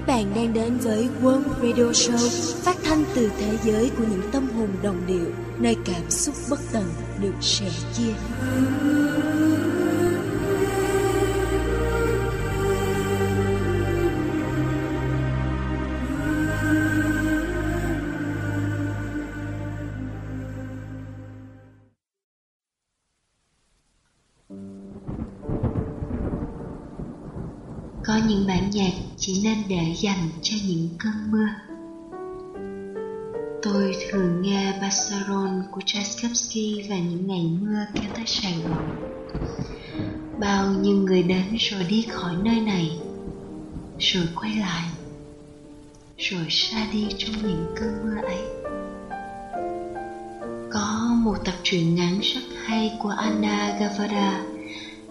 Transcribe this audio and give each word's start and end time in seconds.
Các 0.00 0.06
bạn 0.06 0.34
đang 0.34 0.52
đến 0.52 0.78
với 0.78 1.08
World 1.22 1.42
Radio 1.62 1.84
Show 1.84 2.28
phát 2.62 2.76
thanh 2.84 3.04
từ 3.14 3.30
thế 3.38 3.58
giới 3.64 3.90
của 3.98 4.04
những 4.10 4.30
tâm 4.32 4.48
hồn 4.56 4.68
đồng 4.82 5.06
điệu, 5.06 5.30
nơi 5.58 5.76
cảm 5.84 6.10
xúc 6.10 6.34
bất 6.50 6.60
tận 6.72 6.84
được 7.20 7.34
sẻ 7.40 7.70
chia. 7.94 8.12
Để 29.70 29.94
dành 29.96 30.28
cho 30.42 30.56
những 30.66 30.88
cơn 30.98 31.30
mưa. 31.30 31.48
Tôi 33.62 33.92
thường 34.10 34.42
nghe 34.42 34.78
Bassaron 34.80 35.62
của 35.70 35.80
Tchaikovsky 35.86 36.82
vào 36.88 36.98
những 36.98 37.26
ngày 37.26 37.50
mưa 37.60 37.78
kéo 37.94 38.10
tới 38.14 38.24
Sài 38.26 38.62
Gòn. 38.68 38.90
Bao 40.40 40.70
nhiêu 40.70 40.96
người 40.96 41.22
đến 41.22 41.56
rồi 41.58 41.84
đi 41.88 42.06
khỏi 42.10 42.34
nơi 42.44 42.60
này, 42.60 42.98
rồi 43.98 44.24
quay 44.34 44.54
lại, 44.54 44.88
rồi 46.18 46.46
xa 46.50 46.86
đi 46.92 47.08
trong 47.18 47.34
những 47.42 47.66
cơn 47.76 47.92
mưa 48.02 48.22
ấy. 48.22 48.42
Có 50.72 51.16
một 51.24 51.36
tập 51.44 51.54
truyện 51.62 51.94
ngắn 51.94 52.18
rất 52.20 52.44
hay 52.66 52.92
của 52.98 53.14
Anna 53.16 53.76
Gavada 53.80 54.44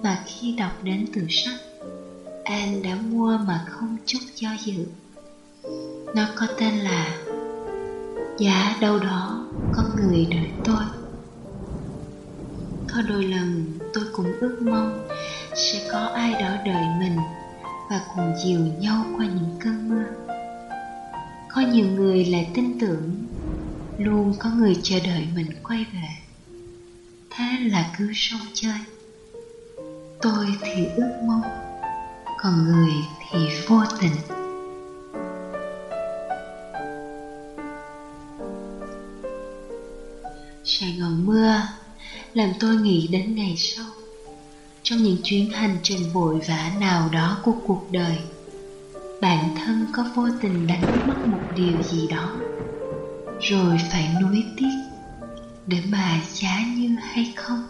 mà 0.04 0.24
khi 0.26 0.56
đọc 0.58 0.84
đến 0.84 1.06
từ 1.14 1.22
sách 1.30 1.69
An 2.50 2.82
đã 2.84 2.96
mua 2.96 3.38
mà 3.48 3.66
không 3.70 3.98
chút 4.06 4.20
do 4.36 4.50
dự. 4.66 4.86
Nó 6.16 6.28
có 6.36 6.48
tên 6.60 6.74
là 6.74 7.18
Giá 8.40 8.78
đâu 8.82 9.00
đó 9.00 9.48
có 9.72 9.84
người 9.96 10.28
đợi 10.32 10.52
tôi. 10.64 10.84
Có 12.94 13.02
đôi 13.02 13.24
lần 13.24 13.80
tôi 13.94 14.04
cũng 14.14 14.34
ước 14.40 14.58
mong 14.62 15.08
Sẽ 15.56 15.90
có 15.92 16.00
ai 16.00 16.34
đó 16.34 16.58
đợi 16.66 16.84
mình 17.00 17.18
Và 17.90 18.02
cùng 18.16 18.34
dìu 18.46 18.60
nhau 18.80 19.06
qua 19.18 19.26
những 19.26 19.58
cơn 19.60 19.90
mưa. 19.90 20.06
Có 21.50 21.62
nhiều 21.62 21.88
người 21.88 22.26
lại 22.26 22.52
tin 22.54 22.80
tưởng 22.80 23.28
Luôn 23.98 24.34
có 24.40 24.50
người 24.50 24.74
chờ 24.84 25.00
đợi 25.06 25.28
mình 25.36 25.50
quay 25.64 25.86
về. 25.94 26.10
Thế 27.30 27.58
là 27.60 27.90
cứ 27.98 28.12
sông 28.14 28.42
chơi. 28.54 28.80
Tôi 30.22 30.46
thì 30.62 30.86
ước 30.96 31.12
mong 31.28 31.69
còn 32.44 32.64
người 32.64 32.94
thì 33.30 33.40
vô 33.68 33.84
tình. 34.00 34.12
Sài 40.64 40.98
gòn 41.00 41.26
mưa 41.26 41.62
làm 42.34 42.54
tôi 42.60 42.76
nghĩ 42.76 43.08
đến 43.08 43.36
ngày 43.36 43.54
sau. 43.58 43.86
Trong 44.84 45.04
những 45.04 45.18
chuyến 45.24 45.50
hành 45.50 45.78
trình 45.84 46.14
vội 46.14 46.42
vã 46.48 46.72
nào 46.80 47.10
đó 47.14 47.38
của 47.44 47.54
cuộc 47.68 47.82
đời, 47.92 48.18
bản 49.22 49.56
thân 49.56 49.86
có 49.94 50.06
vô 50.16 50.28
tình 50.42 50.68
đánh 50.68 51.08
mất 51.08 51.28
một 51.28 51.44
điều 51.56 51.84
gì 51.84 52.08
đó, 52.08 52.36
rồi 53.40 53.78
phải 53.92 54.10
nuối 54.22 54.44
tiếc 54.58 54.76
để 55.68 55.78
mà 55.92 56.22
giá 56.34 56.66
như 56.78 56.96
hay 57.02 57.34
không? 57.36 57.64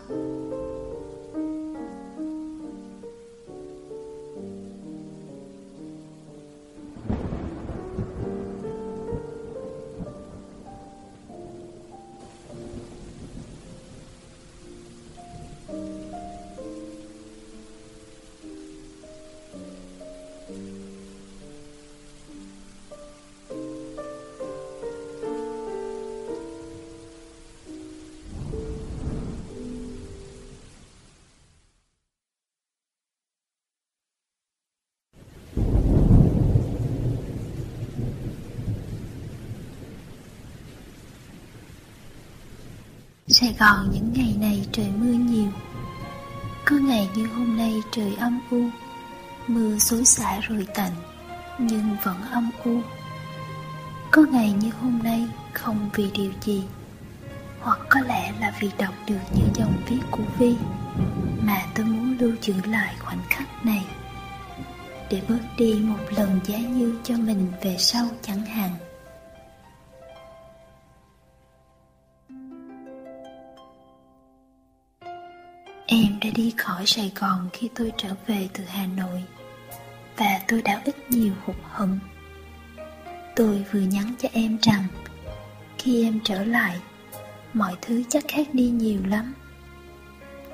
Sài 43.49 43.57
Gòn 43.59 43.89
những 43.91 44.13
ngày 44.13 44.35
này 44.39 44.65
trời 44.71 44.87
mưa 44.97 45.13
nhiều. 45.13 45.51
Có 46.65 46.75
ngày 46.75 47.09
như 47.15 47.25
hôm 47.27 47.57
nay 47.57 47.81
trời 47.91 48.15
âm 48.19 48.39
u, 48.51 48.69
Mưa 49.47 49.77
xối 49.77 50.05
xả 50.05 50.39
rồi 50.39 50.67
tạnh, 50.75 50.91
Nhưng 51.57 51.95
vẫn 52.03 52.17
âm 52.31 52.51
u. 52.63 52.81
Có 54.11 54.21
ngày 54.31 54.51
như 54.51 54.71
hôm 54.81 54.99
nay 55.03 55.27
không 55.53 55.89
vì 55.93 56.11
điều 56.11 56.31
gì, 56.41 56.63
Hoặc 57.59 57.79
có 57.89 57.99
lẽ 57.99 58.33
là 58.39 58.53
vì 58.59 58.69
đọc 58.77 58.93
được 59.07 59.19
những 59.35 59.49
dòng 59.55 59.73
viết 59.87 60.01
của 60.11 60.23
Vi, 60.39 60.55
Mà 61.41 61.65
tôi 61.75 61.85
muốn 61.85 62.17
lưu 62.19 62.31
giữ 62.41 62.53
lại 62.65 62.95
khoảnh 62.99 63.21
khắc 63.29 63.65
này, 63.65 63.85
Để 65.09 65.21
bước 65.29 65.41
đi 65.57 65.73
một 65.73 65.99
lần 66.17 66.39
giá 66.45 66.57
như 66.57 66.95
cho 67.03 67.17
mình 67.17 67.51
về 67.61 67.75
sau 67.79 68.05
chẳng 68.21 68.45
hạn. 68.45 68.69
Đã 76.29 76.33
đi 76.35 76.53
khỏi 76.57 76.85
Sài 76.85 77.11
Gòn 77.15 77.49
khi 77.53 77.69
tôi 77.75 77.91
trở 77.97 78.09
về 78.27 78.49
từ 78.53 78.63
Hà 78.67 78.85
Nội, 78.85 79.23
Và 80.17 80.41
tôi 80.47 80.61
đã 80.61 80.81
ít 80.85 80.95
nhiều 81.09 81.33
hụt 81.45 81.55
hẫng. 81.63 81.99
Tôi 83.35 83.65
vừa 83.71 83.79
nhắn 83.79 84.13
cho 84.19 84.29
em 84.33 84.57
rằng, 84.61 84.83
Khi 85.77 86.03
em 86.03 86.19
trở 86.23 86.43
lại, 86.43 86.79
Mọi 87.53 87.75
thứ 87.81 88.03
chắc 88.09 88.23
khác 88.27 88.47
đi 88.53 88.69
nhiều 88.69 88.99
lắm. 89.05 89.33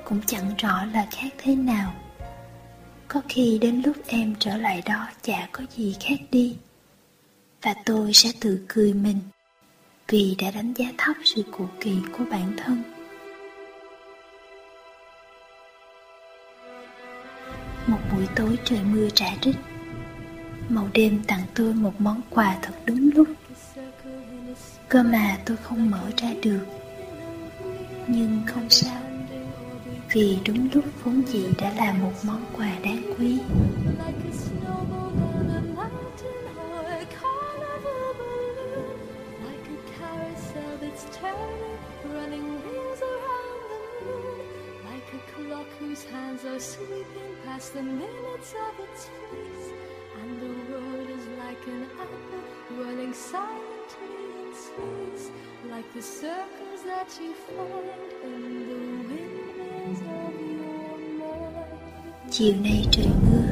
Cũng 0.04 0.22
chẳng 0.26 0.56
rõ 0.58 0.86
là 0.86 1.08
khác 1.12 1.34
thế 1.38 1.56
nào. 1.56 1.96
Có 3.08 3.22
khi 3.30 3.58
đến 3.62 3.82
lúc 3.86 3.96
em 4.08 4.36
trở 4.40 4.58
lại 4.58 4.82
đó 4.86 5.08
chả 5.22 5.48
có 5.52 5.64
gì 5.76 5.96
khác 6.00 6.20
đi, 6.32 6.58
Và 7.62 7.74
tôi 7.86 8.14
sẽ 8.14 8.30
tự 8.40 8.66
cười 8.68 8.94
mình 8.94 9.20
Vì 10.08 10.36
đã 10.40 10.52
đánh 10.52 10.74
giá 10.74 10.86
thấp 10.98 11.16
sự 11.24 11.44
cụ 11.52 11.68
kỳ 11.82 11.98
của 12.18 12.24
bản 12.32 12.54
thân. 12.58 12.95
Một 17.88 18.00
buổi 18.12 18.28
tối 18.36 18.58
trời 18.64 18.80
mưa 18.84 19.10
trả 19.10 19.28
rít 19.42 19.56
Màu 20.70 20.90
đêm 20.94 21.24
tặng 21.28 21.42
tôi 21.56 21.74
một 21.74 22.02
món 22.02 22.22
quà 22.30 22.58
thật 22.62 22.74
đúng 22.86 23.10
lúc. 23.16 23.28
Cơ 24.90 25.04
mà 25.04 25.38
tôi 25.46 25.58
không 25.58 25.92
mở 25.92 26.12
ra 26.18 26.30
được. 26.42 26.66
Nhưng 28.08 28.42
không 28.48 28.70
sao, 28.70 29.02
Vì 30.12 30.38
đúng 30.48 30.68
lúc 30.74 30.86
vốn 31.04 31.22
dĩ 31.28 31.46
đã 31.62 31.74
là 31.74 31.94
một 31.94 32.14
món 32.24 32.46
quà 32.54 32.72
đáng 32.84 33.14
quý. 33.18 33.40
Hands 46.56 46.78
sweeping 46.78 47.36
past 47.46 47.74
the 47.74 47.82
minutes 47.82 48.54
of 48.66 48.74
its 48.86 49.10
face, 49.30 49.68
and 50.22 50.42
the 50.42 50.72
world 50.72 51.10
is 51.10 51.26
like 51.44 51.68
an 51.68 51.88
apple 52.00 52.84
running 52.84 53.14
silently 53.14 54.16
in 54.42 54.54
space, 54.56 55.32
like 55.70 55.94
the 55.94 56.02
circles 56.02 56.82
that 56.86 57.10
you 57.22 57.34
find 57.34 57.90
in 58.24 58.42
the 58.70 58.80
windmills 59.08 60.02
of 60.02 60.34
your 60.52 60.80
mind. 61.20 61.66
Chiều 62.32 62.54
nay 62.64 62.86
trời 62.92 63.08
mưa 63.08 63.48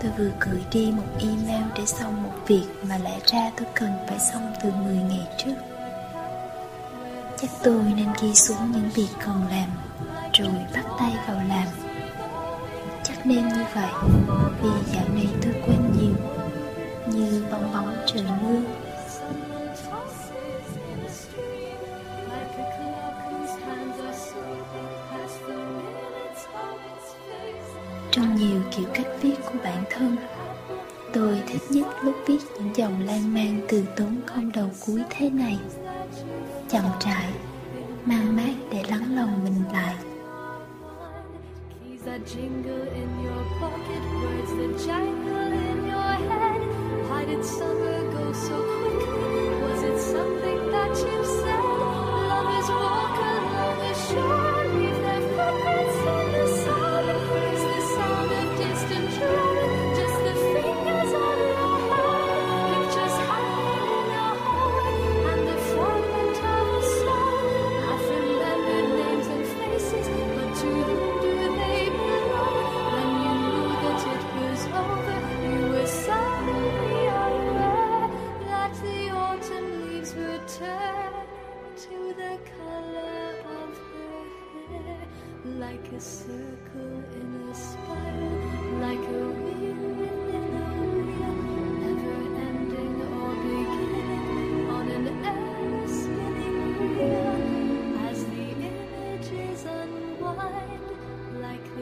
Tôi 0.00 0.10
vừa 0.18 0.30
gửi 0.40 0.64
đi 0.72 0.92
một 0.96 1.18
email 1.20 1.64
để 1.76 1.86
xong 1.86 2.22
một 2.22 2.34
việc 2.46 2.66
mà 2.88 2.98
lẽ 2.98 3.20
ra 3.26 3.50
tôi 3.56 3.66
cần 3.74 3.90
phải 4.08 4.18
xong 4.32 4.52
từ 4.62 4.70
10 4.84 4.94
ngày 4.94 5.26
trước. 5.38 5.54
Chắc 7.38 7.50
tôi 7.62 7.82
nên 7.96 8.08
ghi 8.22 8.34
xuống 8.34 8.72
những 8.72 8.90
việc 8.94 9.08
còn 9.26 9.48
làm 9.50 9.68
rồi 10.32 10.54
bắt 10.74 10.84
tay 10.98 11.12
vào 11.26 11.36
làm 11.48 11.66
nên 13.24 13.48
như 13.48 13.64
vậy 13.74 13.92
vì 14.62 14.70
dạo 14.92 15.04
này 15.14 15.28
tôi 15.42 15.54
quên 15.66 15.78
nhiều 15.98 16.14
như 17.14 17.44
bong 17.52 17.72
bóng 17.72 17.96
trời 18.06 18.24
mưa. 18.42 18.60
Trong 28.10 28.36
nhiều 28.36 28.60
kiểu 28.76 28.86
cách 28.94 29.06
viết 29.22 29.34
của 29.52 29.58
bản 29.64 29.84
thân 29.90 30.16
Tôi 31.12 31.42
thích 31.46 31.62
nhất 31.70 31.86
lúc 32.02 32.14
viết 32.26 32.38
những 32.54 32.76
dòng 32.76 33.06
lan 33.06 33.34
man 33.34 33.60
từ 33.68 33.84
tốn 33.96 34.16
không 34.26 34.52
đầu 34.52 34.70
cuối 34.86 35.02
thế 35.10 35.30
này. 35.30 35.58
Chậm 36.68 36.84
rãi, 37.00 37.32
mang 38.04 38.36
mát 38.36 38.54
để 38.70 38.82
lắng 38.88 39.16
lòng 39.16 39.44
mình 39.44 39.62
lại. 39.72 39.94
Jingle 42.32 42.86
in 42.94 43.22
your 43.24 43.44
pocket, 43.58 44.02
words 44.22 44.52
that 44.54 44.86
jangle 44.86 45.52
in 45.52 45.84
your 45.84 46.12
head. 46.30 46.60
Why 47.08 47.24
did 47.24 47.44
summer 47.44 48.02
go 48.12 48.32
so 48.32 48.56
quickly? 48.78 49.62
Was 49.62 49.82
it 49.82 49.98
something 49.98 50.70
that 50.70 50.96
you 50.96 51.24
said? 51.24 51.49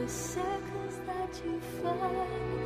Circles 0.09 0.99
that 1.05 1.41
you 1.45 1.59
find 1.83 2.58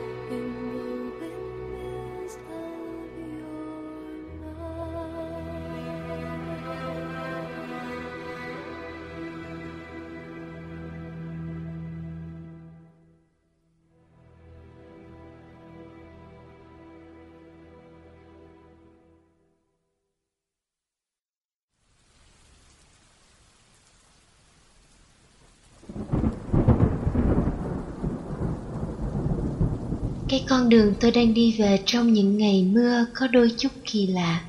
Cái 30.34 30.46
con 30.50 30.70
đường 30.70 30.94
tôi 31.00 31.12
đang 31.12 31.34
đi 31.34 31.56
về 31.58 31.84
trong 31.86 32.14
những 32.14 32.38
ngày 32.38 32.64
mưa 32.64 33.06
có 33.14 33.28
đôi 33.28 33.52
chút 33.58 33.70
kỳ 33.86 34.08
lạ. 34.08 34.46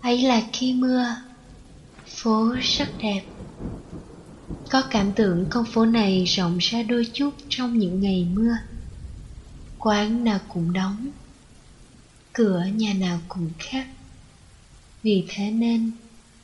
Ấy 0.00 0.22
là 0.22 0.42
khi 0.52 0.74
mưa, 0.74 1.16
phố 2.06 2.54
rất 2.62 2.88
đẹp. 3.02 3.22
Có 4.70 4.82
cảm 4.90 5.12
tưởng 5.12 5.46
con 5.50 5.64
phố 5.64 5.86
này 5.86 6.24
rộng 6.24 6.58
ra 6.58 6.82
đôi 6.82 7.06
chút 7.12 7.30
trong 7.48 7.78
những 7.78 8.00
ngày 8.00 8.26
mưa. 8.34 8.56
Quán 9.78 10.24
nào 10.24 10.40
cũng 10.48 10.72
đóng, 10.72 11.08
cửa 12.32 12.64
nhà 12.74 12.92
nào 12.92 13.20
cũng 13.28 13.50
khép. 13.58 13.86
Vì 15.02 15.24
thế 15.28 15.50
nên 15.50 15.90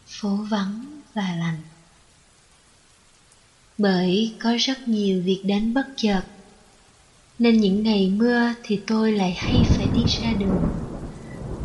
phố 0.07 0.37
vắng 0.37 1.01
và 1.15 1.37
lạnh. 1.37 1.63
Bởi 3.79 4.33
có 4.39 4.57
rất 4.59 4.89
nhiều 4.89 5.23
việc 5.23 5.41
đến 5.45 5.75
bất 5.75 5.87
chợt 5.97 6.23
nên 7.41 7.61
những 7.61 7.83
ngày 7.83 8.13
mưa 8.17 8.55
thì 8.63 8.81
tôi 8.87 9.13
lại 9.13 9.35
hay 9.39 9.65
phải 9.77 9.89
đi 9.89 10.05
ra 10.05 10.33
đường. 10.35 10.69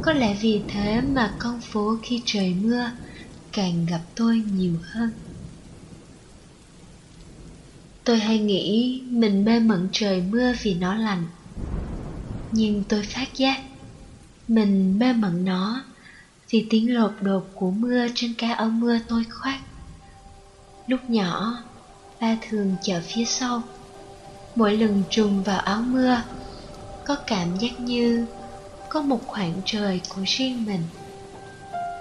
Có 0.02 0.14
lẽ 0.14 0.38
vì 0.42 0.66
thế 0.68 1.02
mà 1.02 1.36
con 1.40 1.60
phố 1.62 1.98
khi 2.04 2.22
trời 2.26 2.54
mưa 2.54 2.92
càng 3.52 3.86
gặp 3.86 4.02
tôi 4.16 4.38
nhiều 4.38 4.80
hơn. 4.94 5.10
Tôi 8.04 8.20
hay 8.20 8.40
nghĩ 8.40 9.02
mình 9.12 9.46
mê 9.46 9.60
mẩn 9.60 9.90
trời 9.92 10.22
mưa 10.22 10.54
vì 10.62 10.74
nó 10.74 10.96
lạnh. 10.96 11.26
Nhưng 12.52 12.84
tôi 12.90 13.04
phát 13.04 13.28
giác 13.36 13.60
mình 14.48 15.00
mê 15.00 15.14
mẩn 15.14 15.46
nó 15.46 15.84
vì 16.50 16.68
tiếng 16.70 16.96
lột 16.96 17.12
đột 17.22 17.44
của 17.56 17.72
mưa 17.72 18.08
trên 18.16 18.34
cái 18.38 18.52
áo 18.52 18.70
mưa 18.70 19.00
tôi 19.08 19.24
khoác. 19.30 19.60
Lúc 20.88 21.00
nhỏ, 21.10 21.54
ba 22.20 22.38
thường 22.42 22.76
chở 22.82 23.02
phía 23.08 23.26
sau 23.26 23.64
mỗi 24.56 24.78
lần 24.78 25.04
trùng 25.10 25.44
vào 25.44 25.60
áo 25.60 25.82
mưa, 25.82 26.22
có 27.06 27.16
cảm 27.28 27.58
giác 27.58 27.80
như 27.80 28.26
có 28.90 29.02
một 29.02 29.20
khoảng 29.28 29.54
trời 29.66 30.02
của 30.16 30.22
riêng 30.26 30.66
mình. 30.66 30.82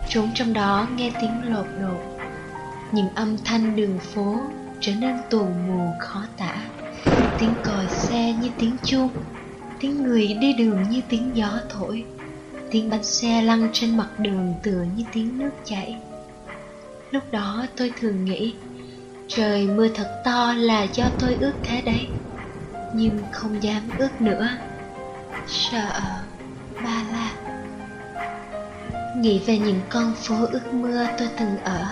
Trốn 0.08 0.28
trong 0.34 0.52
đó 0.52 0.88
nghe 0.96 1.10
tiếng 1.20 1.54
lột 1.54 1.66
đột, 1.80 2.18
những 2.92 3.08
âm 3.14 3.36
thanh 3.44 3.76
đường 3.76 3.98
phố 3.98 4.40
trở 4.80 4.92
nên 4.94 5.16
tù 5.30 5.44
mù 5.44 5.88
khó 6.00 6.22
tả. 6.38 6.56
Tiếng 7.38 7.54
còi 7.64 7.88
xe 7.88 8.32
như 8.32 8.48
tiếng 8.58 8.76
chuông, 8.84 9.08
tiếng 9.80 10.02
người 10.02 10.34
đi 10.40 10.52
đường 10.52 10.82
như 10.90 11.00
tiếng 11.08 11.30
gió 11.34 11.58
thổi, 11.70 12.04
tiếng 12.70 12.90
bánh 12.90 13.04
xe 13.04 13.42
lăn 13.42 13.68
trên 13.72 13.96
mặt 13.96 14.08
đường 14.18 14.54
tựa 14.62 14.84
như 14.96 15.04
tiếng 15.12 15.38
nước 15.38 15.50
chảy. 15.64 15.96
Lúc 17.10 17.22
đó 17.32 17.66
tôi 17.76 17.92
thường 18.00 18.24
nghĩ, 18.24 18.54
trời 19.28 19.66
mưa 19.66 19.88
thật 19.88 20.22
to 20.24 20.52
là 20.52 20.82
do 20.82 21.10
tôi 21.18 21.34
ước 21.34 21.52
thế 21.62 21.80
đấy 21.80 22.08
nhưng 22.94 23.19
không 23.32 23.62
dám 23.62 23.82
ước 23.99 24.20
nữa. 24.20 24.49
Sợ, 25.46 26.02
ba 26.85 27.02
la. 27.12 27.31
Nghĩ 29.17 29.43
về 29.46 29.58
những 29.58 29.81
con 29.88 30.14
phố 30.14 30.46
ước 30.52 30.75
mưa 30.75 31.06
tôi 31.19 31.29
từng 31.38 31.58
ở. 31.64 31.87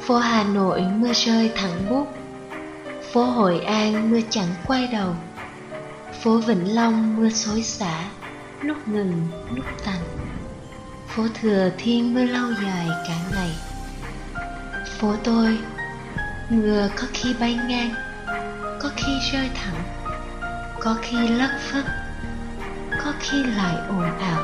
Phố 0.00 0.18
hà 0.18 0.44
nội 0.44 0.82
mưa 0.96 1.12
rơi 1.12 1.52
thẳng 1.56 1.86
bút. 1.90 2.06
Phố 3.12 3.24
hội 3.24 3.60
an 3.60 4.10
mưa 4.10 4.20
chẳng 4.30 4.48
quay 4.66 4.86
đầu. 4.92 5.14
Phố 6.22 6.38
vĩnh 6.38 6.74
long 6.74 7.16
mưa 7.16 7.28
xối 7.28 7.62
xả, 7.62 8.04
lúc 8.62 8.88
ngừng, 8.88 9.28
lúc 9.54 9.64
tành 9.84 10.02
phố 11.16 11.22
thừa 11.40 11.70
thiên 11.78 12.14
mưa 12.14 12.24
lâu 12.24 12.46
dài 12.62 12.86
cả 13.08 13.14
ngày. 13.32 13.50
Phố 14.98 15.14
tôi, 15.24 15.58
mưa 16.50 16.88
có 16.96 17.06
khi 17.12 17.34
bay 17.40 17.58
ngang, 17.68 17.94
có 18.82 18.90
khi 18.96 19.12
rơi 19.32 19.50
thẳng 19.54 20.01
có 20.84 20.96
khi 21.02 21.28
lất 21.28 21.50
phất, 21.60 21.84
có 23.04 23.12
khi 23.20 23.42
lại 23.42 23.74
ồn 23.88 24.18
ào. 24.18 24.42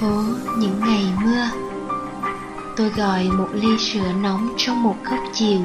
Phố 0.00 0.22
những 0.58 0.80
ngày 0.80 1.04
mưa, 1.24 1.48
tôi 2.76 2.90
gọi 2.90 3.24
một 3.24 3.48
ly 3.52 3.78
sữa 3.78 4.12
nóng 4.22 4.54
trong 4.58 4.82
một 4.82 4.96
góc 5.04 5.20
chiều 5.32 5.60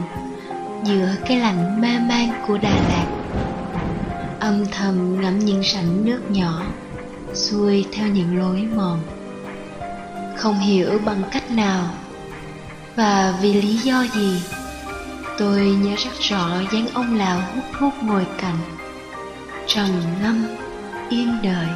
giữa 0.83 1.15
cái 1.27 1.39
lạnh 1.39 1.81
mê 1.81 1.99
man 1.99 2.43
của 2.47 2.57
đà 2.57 2.75
lạt. 2.89 3.07
Âm 4.39 4.65
thầm 4.71 5.21
ngắm 5.21 5.39
những 5.39 5.63
rãnh 5.63 6.05
nước 6.05 6.21
nhỏ 6.29 6.61
xuôi 7.34 7.86
theo 7.91 8.07
những 8.07 8.39
lối 8.39 8.67
mòn. 8.75 9.00
Không 10.38 10.60
hiểu 10.60 11.00
bằng 11.05 11.24
cách 11.31 11.51
nào 11.51 11.89
và 12.96 13.38
vì 13.41 13.53
lý 13.53 13.77
do 13.77 14.05
gì, 14.13 14.41
tôi 15.38 15.65
nhớ 15.65 15.96
rất 15.98 16.19
rõ 16.19 16.50
dáng 16.72 16.88
ông 16.93 17.17
lão 17.17 17.41
hút 17.55 17.63
thuốc 17.79 17.93
ngồi 18.01 18.27
cạnh 18.38 18.57
trầm 19.67 19.89
ngâm 20.22 20.46
yên 21.10 21.38
đợi 21.43 21.67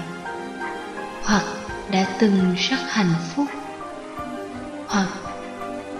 hoặc 1.23 1.43
đã 1.91 2.05
từng 2.19 2.55
rất 2.57 2.77
hạnh 2.87 3.13
phúc, 3.35 3.45
hoặc 4.87 5.07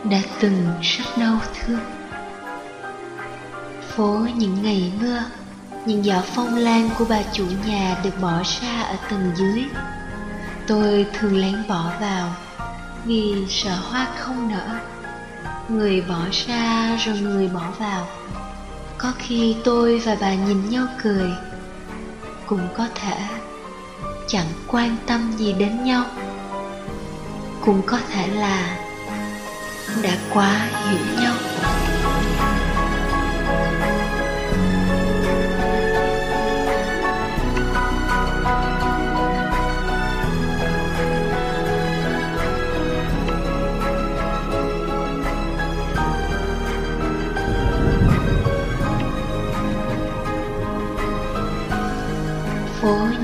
đã 0.04 0.22
từng 0.40 0.66
rất 0.82 1.04
đau 1.18 1.40
thương. 1.54 1.80
Phố 3.96 4.28
những 4.36 4.64
ngày 4.64 4.92
mưa 5.02 5.24
những 5.86 6.04
giỏ 6.04 6.22
phong 6.36 6.56
lan 6.56 6.90
của 6.98 7.06
bà 7.10 7.22
chủ 7.34 7.46
nhà 7.66 7.98
được 8.04 8.22
bỏ 8.22 8.44
ra 8.62 8.82
ở 8.82 8.96
tầng 9.10 9.32
dưới. 9.36 9.64
Tôi 10.68 11.06
thường 11.14 11.38
lén 11.38 11.64
bỏ 11.68 11.92
vào, 12.02 12.36
vì 13.06 13.46
sợ 13.50 13.76
hoa 13.76 14.08
không 14.20 14.52
nở. 14.52 14.68
Người 15.70 16.02
bỏ 16.02 16.20
ra 16.48 16.98
rồi 17.06 17.20
người 17.20 17.48
bỏ 17.48 17.72
vào. 17.80 18.08
Có 18.98 19.14
khi 19.18 19.56
tôi 19.64 20.00
và 20.00 20.18
bà 20.22 20.34
nhìn 20.34 20.70
nhau 20.70 20.86
cười. 21.04 21.32
Cũng 22.46 22.68
có 22.78 22.88
thể 22.96 23.18
chẳng 24.28 24.48
quan 24.68 24.98
tâm 25.06 25.32
gì 25.38 25.54
đến 25.54 25.84
nhau. 25.84 26.04
Cũng 27.66 27.82
có 27.86 28.00
thể 28.12 28.28
là 28.28 28.78
đã 30.04 30.18
quá 30.34 30.70
hiểu 30.90 31.24
nhau. 31.24 31.51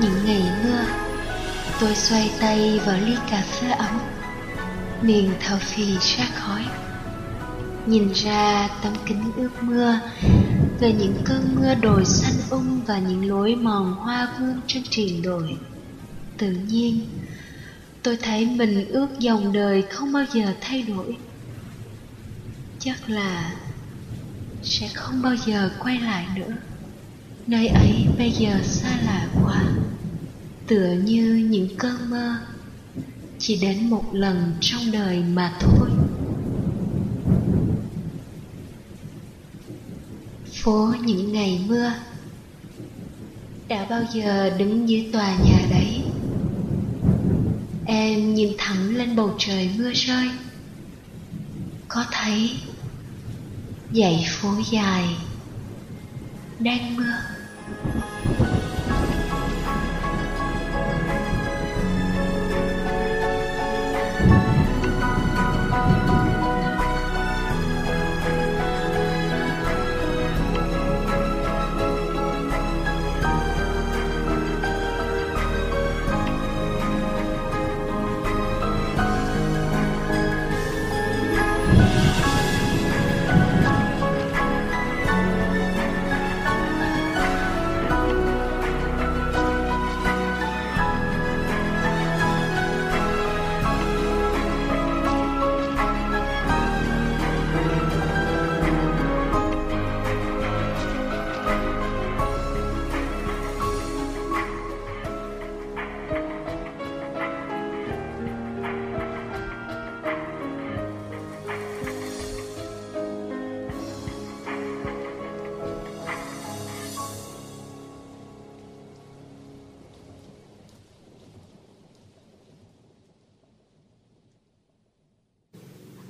Những 0.00 0.24
ngày 0.24 0.42
mưa, 0.64 0.84
tôi 1.80 1.94
xoay 1.94 2.30
tay 2.40 2.80
vào 2.86 2.98
ly 3.06 3.16
cà 3.30 3.42
phê 3.42 3.70
ấm. 3.70 4.00
Miệng 5.02 5.30
thở 5.40 5.58
phì 5.60 5.98
ra 5.98 6.28
khói. 6.34 6.64
Nhìn 7.86 8.12
ra 8.12 8.68
tấm 8.82 8.92
kính 9.06 9.32
ướt 9.36 9.62
mưa 9.62 10.00
về 10.80 10.92
những 10.92 11.14
cơn 11.24 11.54
mưa 11.54 11.74
đồi 11.74 12.04
xanh 12.04 12.34
ung 12.50 12.80
và 12.86 12.98
những 12.98 13.28
lối 13.28 13.54
mòn 13.54 13.94
hoa 13.94 14.28
vương 14.40 14.60
trên 14.66 14.82
triền 14.90 15.22
đồi. 15.22 15.56
Tự 16.38 16.50
nhiên, 16.50 17.06
tôi 18.02 18.16
thấy 18.16 18.46
mình 18.46 18.88
ước 18.88 19.08
dòng 19.18 19.52
đời 19.52 19.82
không 19.82 20.12
bao 20.12 20.24
giờ 20.32 20.54
thay 20.60 20.82
đổi. 20.82 21.16
Chắc 22.78 23.10
là 23.10 23.54
sẽ 24.62 24.88
không 24.94 25.22
bao 25.22 25.36
giờ 25.36 25.70
quay 25.78 26.00
lại 26.00 26.26
nữa 26.36 26.52
nơi 27.48 27.66
ấy 27.66 28.06
bây 28.18 28.30
giờ 28.30 28.62
xa 28.62 28.98
lạ 29.04 29.28
quá, 29.42 29.64
tựa 30.66 30.92
như 31.04 31.46
những 31.50 31.68
cơn 31.78 32.10
mơ. 32.10 32.36
Chỉ 33.38 33.56
đến 33.56 33.90
một 33.90 34.04
lần 34.12 34.54
trong 34.60 34.92
đời 34.92 35.22
mà 35.22 35.56
thôi. 35.60 35.90
Phố 40.52 40.94
những 41.04 41.32
ngày 41.32 41.60
mưa, 41.66 41.92
đã 43.68 43.86
bao 43.90 44.02
giờ 44.12 44.50
đứng 44.58 44.88
dưới 44.88 45.08
tòa 45.12 45.36
nhà 45.44 45.66
đấy? 45.70 46.02
Em 47.86 48.34
nhìn 48.34 48.52
thẳng 48.58 48.96
lên 48.96 49.16
bầu 49.16 49.34
trời 49.38 49.70
mưa 49.78 49.92
rơi. 49.94 50.28
Có 51.88 52.04
thấy 52.12 52.50
dãy 53.92 54.26
phố 54.28 54.48
dài 54.70 55.16
đang 56.58 56.96
mưa? 56.96 57.37
Thank 57.68 58.12
you. 58.12 58.17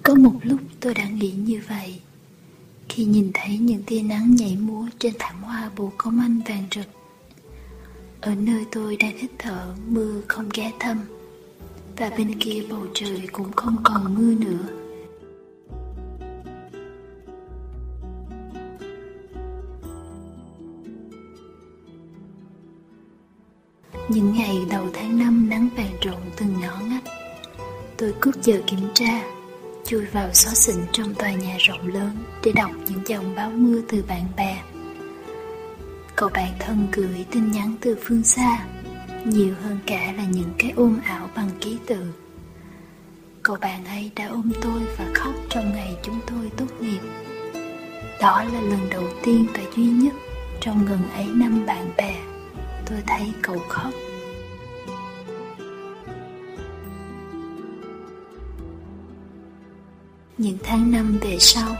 Có 0.08 0.14
một 0.14 0.34
lúc 0.42 0.60
tôi 0.80 0.94
đã 0.94 1.08
nghĩ 1.08 1.30
như 1.30 1.60
vậy. 1.68 2.00
Khi 2.88 3.04
nhìn 3.04 3.30
thấy 3.34 3.58
những 3.58 3.82
tia 3.86 4.02
nắng 4.02 4.34
nhảy 4.34 4.56
múa 4.56 4.86
trên 4.98 5.12
thảm 5.18 5.42
hoa 5.42 5.70
bồ 5.76 5.92
công 5.98 6.20
anh 6.20 6.40
vàng 6.48 6.64
rực, 6.74 6.86
Ở 8.20 8.34
nơi 8.34 8.64
tôi 8.72 8.96
đang 8.96 9.16
hít 9.16 9.30
thở, 9.38 9.74
mưa 9.88 10.20
không 10.28 10.48
ghé 10.54 10.72
thăm, 10.78 11.00
Và 11.96 12.10
bên 12.18 12.38
kia 12.40 12.62
bầu 12.70 12.86
trời 12.94 13.28
cũng 13.32 13.52
không 13.52 13.76
còn 13.84 14.14
mưa 14.14 14.34
nữa. 14.44 14.68
Những 24.08 24.32
ngày 24.32 24.58
đầu 24.70 24.88
tháng 24.92 25.18
năm 25.18 25.48
nắng 25.48 25.68
vàng 25.76 25.96
rộn 26.02 26.20
từng 26.36 26.60
ngõ 26.60 26.80
ngách, 26.80 27.04
Tôi 27.96 28.12
cút 28.20 28.42
giờ 28.42 28.62
kiểm 28.66 28.80
tra 28.94 29.37
chui 29.88 30.04
vào 30.04 30.28
xó 30.32 30.50
xỉnh 30.50 30.86
trong 30.92 31.14
tòa 31.14 31.30
nhà 31.30 31.56
rộng 31.58 31.86
lớn 31.86 32.16
để 32.44 32.52
đọc 32.52 32.70
những 32.88 33.02
dòng 33.06 33.34
báo 33.34 33.50
mưa 33.50 33.80
từ 33.88 34.04
bạn 34.08 34.24
bè. 34.36 34.62
Cậu 36.16 36.28
bạn 36.28 36.52
thân 36.58 36.88
gửi 36.92 37.24
tin 37.30 37.52
nhắn 37.52 37.74
từ 37.80 37.96
phương 38.04 38.22
xa, 38.22 38.66
nhiều 39.24 39.54
hơn 39.62 39.78
cả 39.86 40.12
là 40.16 40.24
những 40.24 40.52
cái 40.58 40.72
ôm 40.76 41.00
ảo 41.04 41.30
bằng 41.36 41.50
ký 41.60 41.78
tự. 41.86 42.04
Cậu 43.42 43.56
bạn 43.56 43.84
ấy 43.84 44.10
đã 44.16 44.26
ôm 44.26 44.52
tôi 44.62 44.82
và 44.98 45.04
khóc 45.14 45.34
trong 45.50 45.72
ngày 45.72 45.96
chúng 46.02 46.20
tôi 46.26 46.50
tốt 46.56 46.66
nghiệp. 46.80 47.00
Đó 48.20 48.44
là 48.52 48.60
lần 48.60 48.90
đầu 48.90 49.04
tiên 49.22 49.46
và 49.54 49.62
duy 49.76 49.84
nhất 49.84 50.14
trong 50.60 50.86
gần 50.86 51.00
ấy 51.14 51.26
năm 51.34 51.66
bạn 51.66 51.90
bè 51.96 52.16
tôi 52.86 52.98
thấy 53.06 53.32
cậu 53.42 53.58
khóc. 53.68 53.90
Những 60.38 60.58
tháng 60.62 60.90
năm 60.90 61.18
về 61.20 61.36
sau, 61.38 61.76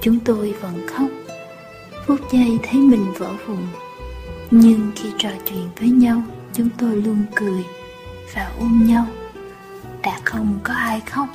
Chúng 0.00 0.20
tôi 0.20 0.54
vẫn 0.60 0.86
khóc. 0.86 1.08
Phút 2.06 2.20
giây 2.32 2.58
thấy 2.62 2.80
mình 2.80 3.12
vỡ 3.18 3.32
vụn. 3.46 3.66
Nhưng 4.50 4.92
khi 4.96 5.08
trò 5.18 5.28
chuyện 5.46 5.68
với 5.80 5.88
nhau, 5.88 6.22
Chúng 6.52 6.68
tôi 6.78 6.96
luôn 6.96 7.24
cười 7.34 7.64
Và 8.34 8.52
ôm 8.58 8.86
nhau. 8.86 9.06
Đã 10.02 10.20
không 10.24 10.58
có 10.62 10.74
ai 10.74 11.00
khóc. 11.00 11.28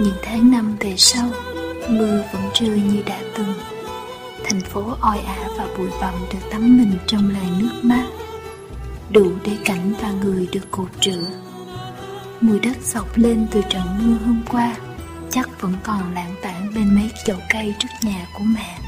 Những 0.00 0.16
tháng 0.22 0.50
năm 0.50 0.76
về 0.80 0.94
sau, 0.96 1.30
Mưa 1.88 2.24
vẫn 2.32 2.42
rơi 2.54 2.82
như 2.92 3.02
đã 3.06 3.20
từng. 3.38 3.54
Thành 4.44 4.60
phố 4.60 4.94
oi 5.00 5.18
ả 5.18 5.48
và 5.58 5.66
bụi 5.78 5.88
bặm 6.00 6.14
được 6.32 6.50
tắm 6.50 6.76
mình 6.76 6.92
trong 7.06 7.30
làn 7.30 7.58
nước 7.58 7.80
mát. 7.82 8.06
Đủ 9.10 9.30
để 9.44 9.52
cảnh 9.64 9.92
và 10.02 10.10
người 10.10 10.48
được 10.52 10.70
cột 10.70 10.88
rửa. 11.02 11.45
Mùi 12.40 12.60
đất 12.60 12.76
sọc 12.82 13.16
lên 13.18 13.46
từ 13.50 13.62
trận 13.68 13.82
mưa 13.98 14.26
hôm 14.26 14.42
qua, 14.50 14.76
Chắc 15.30 15.60
vẫn 15.60 15.72
còn 15.82 16.14
lãng 16.14 16.34
tảng 16.42 16.70
bên 16.74 16.94
mấy 16.94 17.10
chậu 17.24 17.36
cây 17.50 17.74
trước 17.78 17.88
nhà 18.02 18.26
của 18.34 18.44
mẹ. 18.44 18.78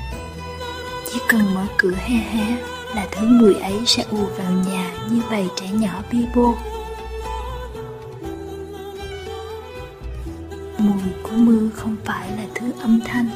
Chỉ 1.12 1.19
cần 1.28 1.55
mở 1.55 1.67
cửa 1.78 1.95
he 1.97 2.17
hé 2.17 2.57
Là 2.95 3.07
thứ 3.12 3.28
mùi 3.28 3.55
ấy 3.55 3.83
sẽ 3.87 4.05
ùa 4.11 4.26
vào 4.37 4.52
nhà 4.52 4.90
như 5.11 5.23
bầy 5.31 5.49
trẻ 5.57 5.69
nhỏ 5.73 6.02
bi 6.12 6.19
bô 6.35 6.55
Mùi 10.78 11.02
của 11.23 11.37
mưa 11.37 11.69
không 11.75 11.97
phải 12.05 12.31
là 12.31 12.45
thứ 12.55 12.73
âm 12.81 13.00
thanh. 13.05 13.28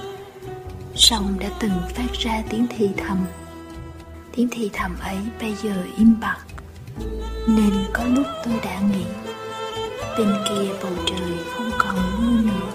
Sông 0.94 1.34
đã 1.40 1.48
từng 1.60 1.72
phát 1.94 2.12
ra 2.12 2.42
tiếng 2.50 2.66
thì 2.76 2.90
thầm. 2.96 3.18
Tiếng 4.36 4.48
thì 4.50 4.70
thầm 4.72 4.96
ấy 5.00 5.16
bây 5.40 5.54
giờ 5.54 5.74
im 5.96 6.14
bặt, 6.20 6.38
Nên 7.46 7.72
có 7.92 8.04
lúc 8.04 8.26
tôi 8.44 8.54
đã 8.64 8.80
nghĩ 8.80 9.04
bên 10.18 10.34
kia 10.48 10.72
bầu 10.82 10.92
trời 11.06 11.38
không 11.54 11.70
còn 11.78 11.96
mưa 12.18 12.50
nữa. 12.50 12.72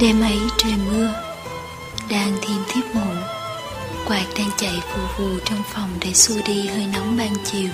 Đêm 0.00 0.20
ấy 0.20 0.38
trời 0.58 0.72
mưa, 0.86 1.12
đang 2.10 2.32
thêm 2.42 2.58
thiếp 2.68 2.94
ngủ 2.94 3.38
quạt 4.08 4.26
đang 4.38 4.50
chạy 4.56 4.80
phù 4.88 5.00
phù 5.16 5.38
trong 5.44 5.62
phòng 5.74 5.90
để 6.00 6.14
xua 6.14 6.34
đi 6.46 6.66
hơi 6.66 6.86
nóng 6.94 7.16
ban 7.16 7.32
chiều. 7.44 7.68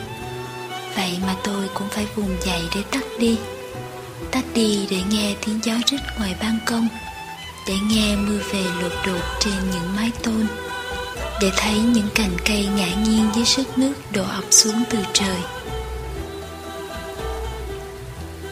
Vậy 0.96 1.18
mà 1.26 1.36
tôi 1.44 1.68
cũng 1.74 1.88
phải 1.90 2.06
vùng 2.14 2.36
dậy 2.44 2.62
để 2.74 2.82
tắt 2.90 3.04
đi. 3.18 3.38
Tắt 4.30 4.44
đi 4.54 4.86
để 4.90 5.02
nghe 5.10 5.34
tiếng 5.46 5.60
gió 5.62 5.74
rít 5.86 6.00
ngoài 6.18 6.36
ban 6.40 6.58
công 6.66 6.88
để 7.66 7.74
nghe 7.88 8.16
mưa 8.16 8.38
về 8.52 8.64
lột 8.82 8.92
đột 9.06 9.22
trên 9.40 9.54
những 9.72 9.96
mái 9.96 10.10
tôn, 10.22 10.46
để 11.40 11.50
thấy 11.56 11.78
những 11.78 12.08
cành 12.14 12.36
cây 12.44 12.68
ngã 12.76 12.94
nghiêng 12.94 13.30
dưới 13.34 13.44
sức 13.44 13.78
nước 13.78 13.94
đổ 14.12 14.22
ập 14.22 14.44
xuống 14.50 14.82
từ 14.90 14.98
trời. 15.12 15.36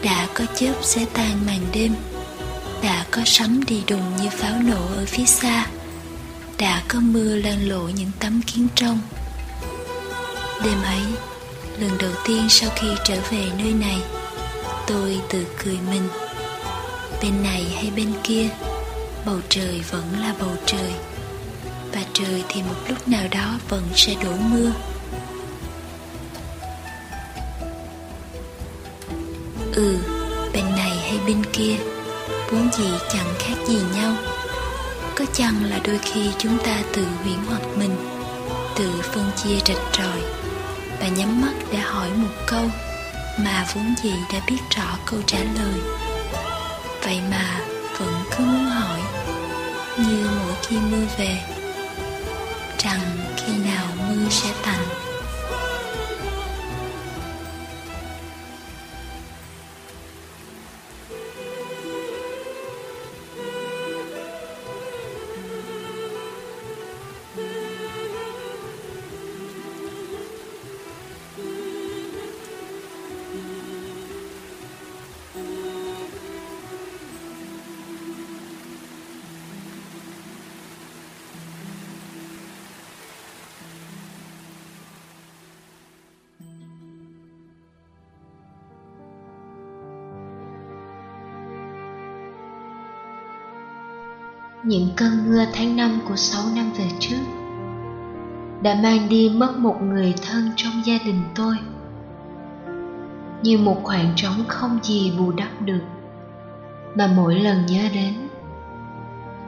Đã 0.02 0.28
có 0.34 0.44
chớp 0.54 0.74
sẽ 0.82 1.04
tan 1.12 1.46
màn 1.46 1.60
đêm, 1.72 1.94
đã 2.82 3.06
có 3.10 3.22
sấm 3.24 3.64
đi 3.64 3.82
đùng 3.86 4.16
như 4.16 4.30
pháo 4.30 4.54
nổ 4.62 4.86
ở 4.96 5.04
phía 5.06 5.24
xa, 5.24 5.66
đã 6.58 6.82
có 6.88 7.00
mưa 7.00 7.36
lan 7.36 7.68
lộ 7.68 7.88
những 7.88 8.10
tấm 8.20 8.40
kiến 8.46 8.68
trong. 8.74 8.98
Đêm 10.64 10.82
ấy, 10.82 11.02
lần 11.78 11.98
đầu 11.98 12.12
tiên 12.26 12.46
sau 12.48 12.70
khi 12.76 12.88
trở 13.04 13.16
về 13.30 13.50
nơi 13.58 13.72
này, 13.72 13.98
tôi 14.86 15.20
tự 15.28 15.46
cười 15.64 15.78
mình, 15.90 16.08
bên 17.22 17.42
này 17.42 17.66
hay 17.74 17.90
bên 17.96 18.12
kia 18.22 18.48
bầu 19.26 19.38
trời 19.48 19.84
vẫn 19.90 20.04
là 20.20 20.34
bầu 20.38 20.56
trời, 20.66 20.92
và 21.92 22.02
trời 22.12 22.44
thì 22.48 22.62
một 22.62 22.74
lúc 22.88 23.08
nào 23.08 23.24
đó 23.30 23.58
vẫn 23.68 23.82
sẽ 23.94 24.14
đổ 24.24 24.32
mưa. 24.50 24.72
Ừ 29.74 29.98
bên 30.52 30.64
này 30.70 30.96
hay 30.96 31.18
bên 31.26 31.44
kia, 31.52 31.76
vốn 32.50 32.72
gì 32.72 32.90
chẳng 33.12 33.34
khác 33.38 33.54
gì 33.68 33.78
nhau. 33.94 34.14
Có 35.16 35.24
chăng 35.32 35.64
là 35.70 35.80
đôi 35.84 35.98
khi 35.98 36.30
chúng 36.38 36.58
ta 36.58 36.82
tự 36.92 37.06
huyễn 37.22 37.38
hoặc 37.48 37.62
mình, 37.76 37.96
tự 38.76 38.90
phân 39.02 39.30
chia 39.36 39.58
rạch 39.66 39.82
ròi 39.98 40.22
và 41.00 41.08
nhắm 41.08 41.40
mắt 41.40 41.52
để 41.72 41.78
hỏi 41.78 42.08
một 42.16 42.32
câu 42.46 42.64
mà 43.38 43.66
vốn 43.74 43.94
gì 44.02 44.12
đã 44.32 44.40
biết 44.46 44.58
rõ 44.76 44.98
câu 45.06 45.20
trả 45.26 45.38
lời? 45.38 45.80
Vậy 47.02 47.20
mà 47.30 47.60
vẫn 47.98 48.14
cứ 48.30 48.44
muốn 48.44 48.64
hỏi 48.64 49.00
như 49.98 50.28
mỗi 50.38 50.54
khi 50.62 50.76
mưa 50.90 51.06
về 51.18 51.38
rằng 52.78 53.00
khi 53.36 53.52
nào 53.64 53.86
mưa 54.08 54.28
sẽ 54.30 54.52
tạnh 54.62 55.11
những 94.64 94.88
cơn 94.96 95.10
mưa 95.26 95.44
tháng 95.52 95.76
năm 95.76 96.00
của 96.08 96.16
sáu 96.16 96.42
năm 96.56 96.72
về 96.78 96.88
trước 96.98 97.22
đã 98.62 98.74
mang 98.82 99.08
đi 99.08 99.30
mất 99.34 99.58
một 99.58 99.76
người 99.82 100.14
thân 100.28 100.50
trong 100.56 100.72
gia 100.84 100.98
đình 101.04 101.22
tôi. 101.34 101.56
Như 103.42 103.58
một 103.58 103.80
khoảng 103.82 104.12
trống 104.16 104.44
không 104.48 104.78
gì 104.82 105.12
bù 105.18 105.32
đắp 105.32 105.62
được, 105.62 105.80
mà 106.94 107.06
mỗi 107.16 107.40
lần 107.40 107.66
nhớ 107.66 107.82
đến, 107.94 108.14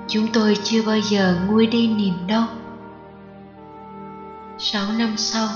chúng 0.09 0.27
tôi 0.33 0.57
chưa 0.63 0.83
bao 0.83 0.99
giờ 1.01 1.37
nguôi 1.47 1.67
đi 1.67 1.89
niềm 1.89 2.15
đau. 2.29 2.47
Sáu 4.59 4.93
năm 4.99 5.17
sau, 5.17 5.49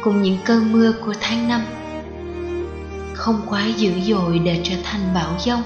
cùng 0.00 0.22
những 0.22 0.38
cơn 0.44 0.72
mưa 0.72 0.92
của 1.04 1.14
tháng 1.20 1.48
năm, 1.48 1.60
không 3.14 3.40
quá 3.46 3.66
dữ 3.76 3.92
dội 4.00 4.38
để 4.38 4.60
trở 4.64 4.74
thành 4.84 5.00
bão 5.14 5.34
giông 5.38 5.62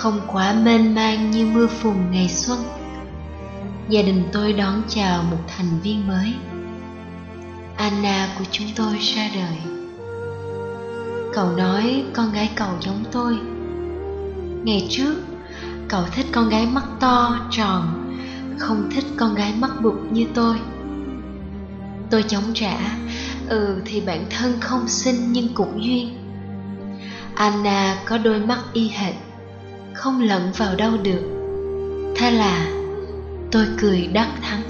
không 0.00 0.20
quá 0.26 0.54
mênh 0.64 0.94
mang 0.94 1.30
như 1.30 1.46
mưa 1.46 1.66
phùn 1.66 2.10
ngày 2.10 2.28
xuân. 2.28 2.58
Gia 3.88 4.02
đình 4.02 4.24
tôi 4.32 4.52
đón 4.52 4.82
chào 4.88 5.22
một 5.22 5.38
thành 5.48 5.80
viên 5.82 6.08
mới. 6.08 6.34
Anna 7.76 8.28
của 8.38 8.44
chúng 8.50 8.66
tôi 8.76 8.98
ra 8.98 9.30
đời. 9.34 9.58
Cậu 11.34 11.56
nói 11.56 12.04
con 12.12 12.32
gái 12.32 12.50
cậu 12.54 12.68
giống 12.80 13.04
tôi. 13.12 13.38
Ngày 14.64 14.86
trước, 14.90 15.14
cậu 15.88 16.02
thích 16.12 16.26
con 16.32 16.48
gái 16.48 16.66
mắt 16.66 16.84
to, 17.00 17.48
tròn, 17.50 18.10
không 18.58 18.90
thích 18.94 19.04
con 19.16 19.34
gái 19.34 19.54
mắt 19.58 19.70
bụt 19.82 19.96
như 20.10 20.26
tôi. 20.34 20.56
Tôi 22.10 22.24
chống 22.28 22.54
trả 22.54 22.76
ừ 23.48 23.82
thì 23.84 24.00
bản 24.00 24.24
thân 24.30 24.60
không 24.60 24.88
xinh 24.88 25.32
nhưng 25.32 25.54
cũng 25.54 25.84
duyên. 25.84 26.16
Anna 27.34 27.98
có 28.04 28.18
đôi 28.18 28.40
mắt 28.40 28.58
y 28.72 28.88
hệt 28.88 29.14
không 29.94 30.20
lẫn 30.20 30.52
vào 30.56 30.74
đâu 30.74 30.92
được. 31.02 31.22
Thế 32.16 32.30
là, 32.30 32.66
tôi 33.50 33.66
cười 33.80 34.06
đắc 34.06 34.28
thắng. 34.42 34.62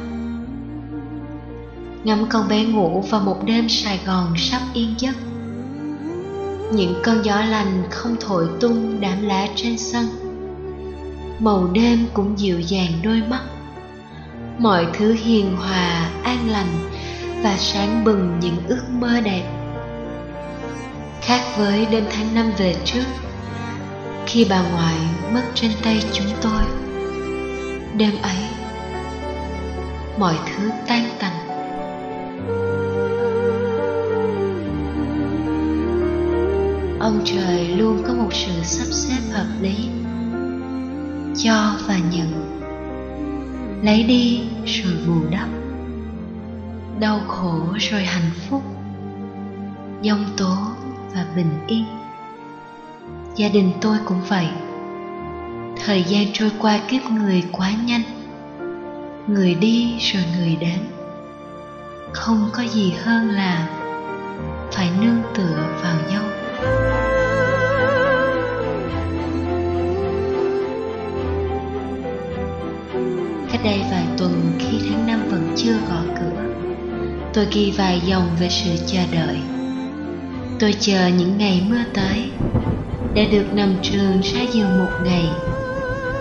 Ngắm 2.05 2.27
con 2.29 2.49
bé 2.49 2.65
ngủ 2.65 3.01
vào 3.01 3.21
một 3.21 3.45
đêm 3.45 3.69
sài 3.69 4.01
gòn 4.07 4.35
sắp 4.37 4.61
yên 4.75 4.95
giấc. 4.99 5.17
Những 6.73 6.95
cơn 7.03 7.25
gió 7.25 7.41
lành 7.41 7.83
không 7.91 8.17
thổi 8.21 8.49
tung 8.61 9.01
đám 9.01 9.23
lá 9.23 9.47
trên 9.55 9.79
sân. 9.79 10.07
Màu 11.39 11.69
đêm 11.73 12.07
cũng 12.15 12.39
dịu 12.39 12.61
dàng 12.61 12.93
đôi 13.03 13.23
mắt. 13.29 13.43
Mọi 14.59 14.87
thứ 14.93 15.13
hiền 15.13 15.57
hòa, 15.57 16.11
an 16.25 16.51
lành 16.51 16.91
và 17.43 17.57
sáng 17.59 18.05
bừng 18.05 18.41
những 18.41 18.57
ước 18.69 18.83
mơ 18.91 19.21
đẹp. 19.21 19.45
Khác 21.21 21.43
với 21.59 21.87
đêm 21.87 22.05
tháng 22.11 22.35
năm 22.35 22.53
về 22.59 22.77
trước 22.85 23.05
khi 24.33 24.47
bà 24.51 24.63
ngoại 24.63 24.97
mất 25.35 25.43
trên 25.55 25.71
tay 25.83 26.03
chúng 26.13 26.27
tôi. 26.43 26.63
Đêm 27.97 28.11
ấy, 28.23 28.37
mọi 30.19 30.35
thứ 30.47 30.71
tan 30.87 31.05
tành. 31.19 31.49
Ông 37.01 37.21
trời 37.25 37.69
luôn 37.69 38.03
có 38.07 38.15
một 38.15 38.29
sự 38.33 38.53
sắp 38.63 38.87
xếp 38.91 39.33
hợp 39.33 39.49
lý 39.61 39.89
cho 41.37 41.77
và 41.87 41.99
nhận. 42.13 42.61
Lấy 43.83 44.03
đi 44.03 44.41
rồi 44.67 44.95
bù 45.07 45.15
đắp, 45.31 45.49
đau 47.01 47.21
khổ 47.29 47.61
rồi 47.79 48.03
hạnh 48.03 48.31
phúc, 48.49 48.63
giông 50.03 50.25
tố 50.37 50.57
và 51.15 51.27
bình 51.37 51.51
yên 51.67 52.00
gia 53.41 53.49
đình 53.49 53.71
tôi 53.81 53.97
cũng 54.05 54.21
vậy. 54.29 54.47
Thời 55.85 56.03
gian 56.03 56.27
trôi 56.33 56.51
qua 56.59 56.79
kiếp 56.89 57.03
người 57.11 57.45
quá 57.53 57.71
nhanh. 57.87 58.03
Người 59.27 59.55
đi 59.55 59.99
rồi 59.99 60.23
người 60.39 60.57
đến. 60.61 60.79
Không 62.13 62.51
có 62.53 62.63
gì 62.63 62.95
hơn 63.03 63.31
là 63.31 63.69
phải 64.73 64.91
nương 65.01 65.23
tựa 65.35 65.79
vào 65.83 65.97
nhau. 66.11 66.23
Cách 73.53 73.61
đây 73.65 73.81
vài 73.91 74.07
tuần 74.19 74.53
khi 74.59 74.79
tháng 74.89 75.07
năm 75.07 75.21
vẫn 75.31 75.53
chưa 75.57 75.75
gõ 75.91 76.03
cửa, 76.21 76.43
tôi 77.35 77.47
ghi 77.53 77.75
vài 77.79 78.01
dòng 78.07 78.29
về 78.41 78.49
sự 78.51 78.71
chờ 78.87 79.01
đợi 79.13 79.60
tôi 80.61 80.75
chờ 80.81 81.07
những 81.07 81.39
ngày 81.39 81.63
mưa 81.69 81.85
tới 81.95 82.31
để 83.15 83.27
được 83.27 83.55
nằm 83.55 83.75
trường 83.83 84.21
ra 84.21 84.41
giường 84.53 84.79
một 84.79 84.91
ngày. 85.05 85.31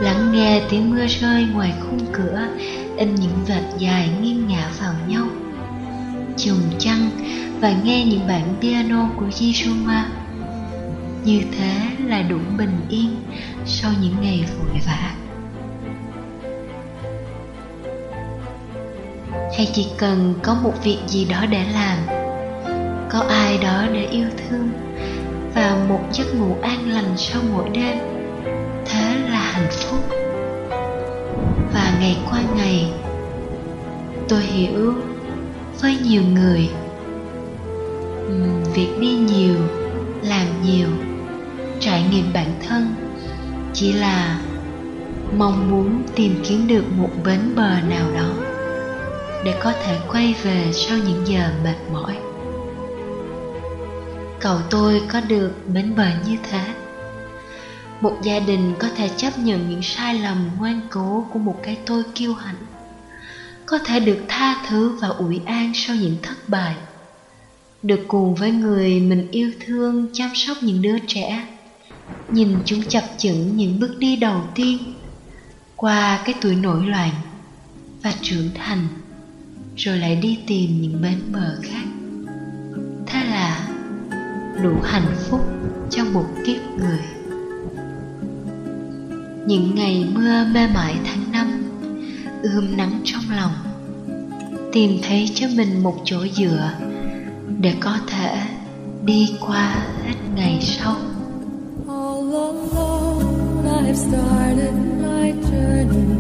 Lắng 0.02 0.32
nghe 0.32 0.62
tiếng 0.69 0.89
mưa 0.89 1.06
rơi 1.08 1.45
ngoài 1.54 1.73
khung 1.80 2.06
cửa, 2.13 2.47
in 2.97 3.15
những 3.15 3.45
vệt 3.47 3.63
dài 3.78 4.10
nghiêng 4.21 4.47
ngả 4.47 4.71
vào 4.80 4.93
nhau. 5.08 5.28
Chùm 6.38 6.58
chăn 6.80 7.10
và 7.62 7.73
nghe 7.84 8.06
những 8.06 8.28
bản 8.28 8.56
piano 8.62 9.10
của 9.17 9.28
Jisuma 9.28 10.04
như 11.23 11.41
thế 11.58 11.73
là 12.06 12.21
đủ 12.21 12.38
bình 12.58 12.78
yên 12.89 13.15
sau 13.65 13.91
những 14.02 14.15
ngày 14.21 14.45
vội 14.58 14.82
vã. 14.86 15.15
Hay 19.58 19.67
chỉ 19.73 19.88
cần 19.97 20.34
có 20.43 20.54
một 20.63 20.73
việc 20.84 20.97
gì 21.08 21.25
đó 21.25 21.45
để 21.45 21.65
làm 21.73 22.18
ai 23.49 23.57
đó 23.57 23.85
để 23.93 24.05
yêu 24.05 24.27
thương 24.38 24.69
và 25.55 25.85
một 25.89 25.99
giấc 26.12 26.35
ngủ 26.35 26.55
an 26.62 26.89
lành 26.89 27.17
sau 27.17 27.41
mỗi 27.53 27.69
đêm, 27.69 27.97
thế 28.85 29.17
là 29.29 29.39
hạnh 29.39 29.67
phúc. 29.71 29.99
Và 31.73 31.93
ngày 31.99 32.17
qua 32.29 32.41
ngày, 32.55 32.91
tôi 34.27 34.41
hiểu 34.41 34.93
với 35.81 35.97
nhiều 36.03 36.21
người 36.33 36.69
việc 38.73 38.89
đi 38.99 39.07
nhiều, 39.07 39.55
làm 40.23 40.47
nhiều, 40.63 40.89
trải 41.79 42.03
nghiệm 42.12 42.33
bản 42.33 42.51
thân 42.67 42.95
chỉ 43.73 43.93
là 43.93 44.41
mong 45.38 45.71
muốn 45.71 46.03
tìm 46.15 46.35
kiếm 46.43 46.67
được 46.67 46.83
một 46.97 47.09
bến 47.25 47.39
bờ 47.55 47.81
nào 47.89 48.12
đó 48.15 48.29
để 49.45 49.53
có 49.63 49.73
thể 49.83 49.97
quay 50.12 50.35
về 50.43 50.71
sau 50.71 50.97
những 50.97 51.27
giờ 51.27 51.49
mệt 51.63 51.77
mỏi 51.93 52.28
cậu 54.39 54.62
tôi 54.69 55.02
có 55.08 55.21
được 55.21 55.52
bến 55.67 55.95
bờ 55.95 56.08
như 56.25 56.38
thế. 56.43 56.73
Một 58.02 58.13
gia 58.23 58.39
đình 58.39 58.73
có 58.80 58.89
thể 58.95 59.10
chấp 59.17 59.38
nhận 59.38 59.69
những 59.69 59.82
sai 59.82 60.15
lầm 60.15 60.49
ngoan 60.58 60.82
cố 60.89 61.25
của 61.30 61.39
một 61.39 61.56
cái 61.63 61.78
tôi 61.86 62.04
kiêu 62.15 62.34
hãnh, 62.34 62.65
có 63.65 63.80
thể 63.86 63.99
được 63.99 64.19
tha 64.28 64.56
thứ 64.67 64.89
và 65.02 65.08
ủi 65.08 65.41
an 65.45 65.71
sau 65.75 65.95
những 65.95 66.17
thất 66.21 66.49
bại, 66.49 66.75
được 67.84 67.99
cùng 68.08 68.36
với 68.36 68.52
người 68.52 68.99
mình 68.99 69.28
yêu 69.32 69.52
thương 69.60 70.08
chăm 70.13 70.30
sóc 70.34 70.58
những 70.63 70.82
đứa 70.82 70.97
trẻ, 71.08 71.45
nhìn 72.32 72.62
chúng 72.65 72.84
chập 72.84 73.04
chững 73.17 73.58
những 73.58 73.80
bước 73.80 73.97
đi 73.97 74.15
đầu 74.15 74.43
tiên 74.56 74.78
qua 75.75 76.21
cái 76.25 76.36
tuổi 76.41 76.56
nổi 76.56 76.86
loạn 76.86 77.12
và 78.04 78.13
trưởng 78.21 78.49
thành, 78.54 78.88
rồi 79.78 79.97
lại 79.97 80.15
đi 80.15 80.38
tìm 80.47 80.82
những 80.82 81.02
bến 81.02 81.19
bờ 81.32 81.56
khác. 81.62 81.86
Thế 83.08 83.23
là 83.23 83.68
đủ 84.63 84.72
hạnh 84.84 85.15
phúc 85.30 85.41
cho 85.89 86.04
một 86.13 86.26
kiếp 86.45 86.62
người 86.78 87.00
những 89.45 89.76
ngày 89.76 90.08
mưa 90.13 90.45
mê 90.54 90.67
mải 90.74 90.95
tháng 91.06 91.32
năm 91.32 91.63
ươm 92.41 92.78
nắng 92.78 93.02
trong 93.04 93.24
lòng 93.36 93.52
tìm 94.72 95.00
thấy 95.04 95.30
cho 95.36 95.48
mình 95.58 95.84
một 95.84 95.95
chỗ 96.06 96.17
dựa 96.36 96.72
để 97.62 97.74
có 97.80 97.98
thể 98.08 98.41
đi 99.06 99.36
qua 99.39 99.76
hết 100.06 100.15
ngày 100.36 100.60
sau 100.62 100.95
All 101.88 102.32
alone, 102.34 103.65
I've 103.65 103.98
started 103.98 104.74
my 105.02 105.32
journey. 105.32 106.19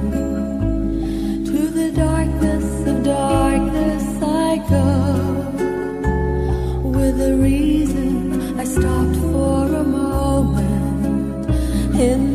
To 1.45 1.61
the 1.75 1.91
darkness 1.91 2.87
of 2.87 3.03
darkness 3.03 4.21
I 4.21 4.57
go. 4.69 4.85
With 6.83 7.21
a 7.21 7.35
reason, 7.37 7.88
I 8.59 8.65
stopped 8.65 9.15
for 9.15 9.73
a 9.73 9.83
moment. 9.85 11.45
In 11.95 12.28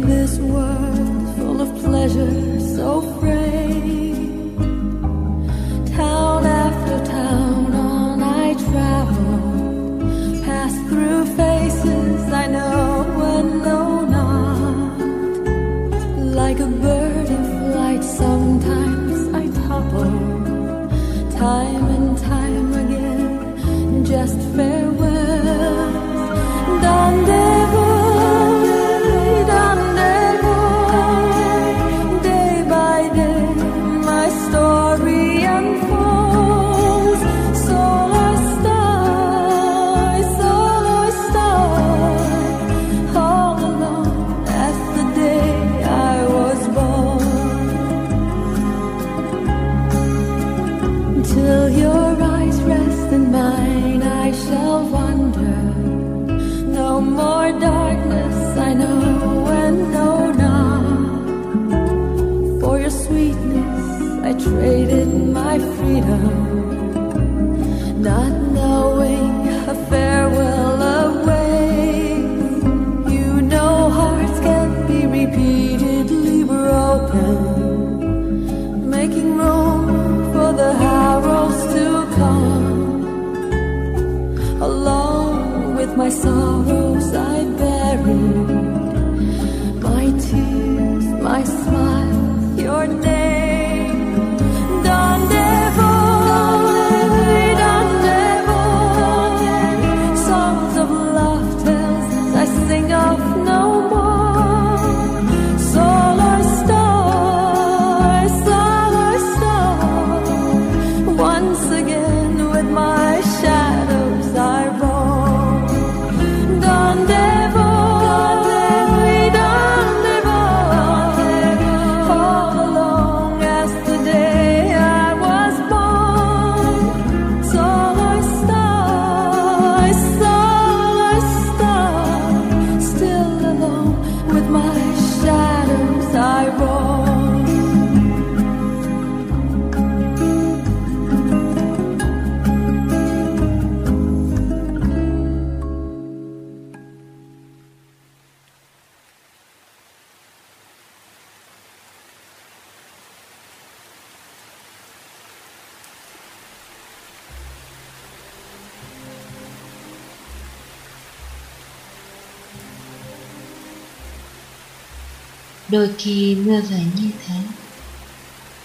đôi 165.69 165.91
khi 165.99 166.35
mưa 166.35 166.61
về 166.61 166.81
như 166.97 167.11
thế. 167.27 167.35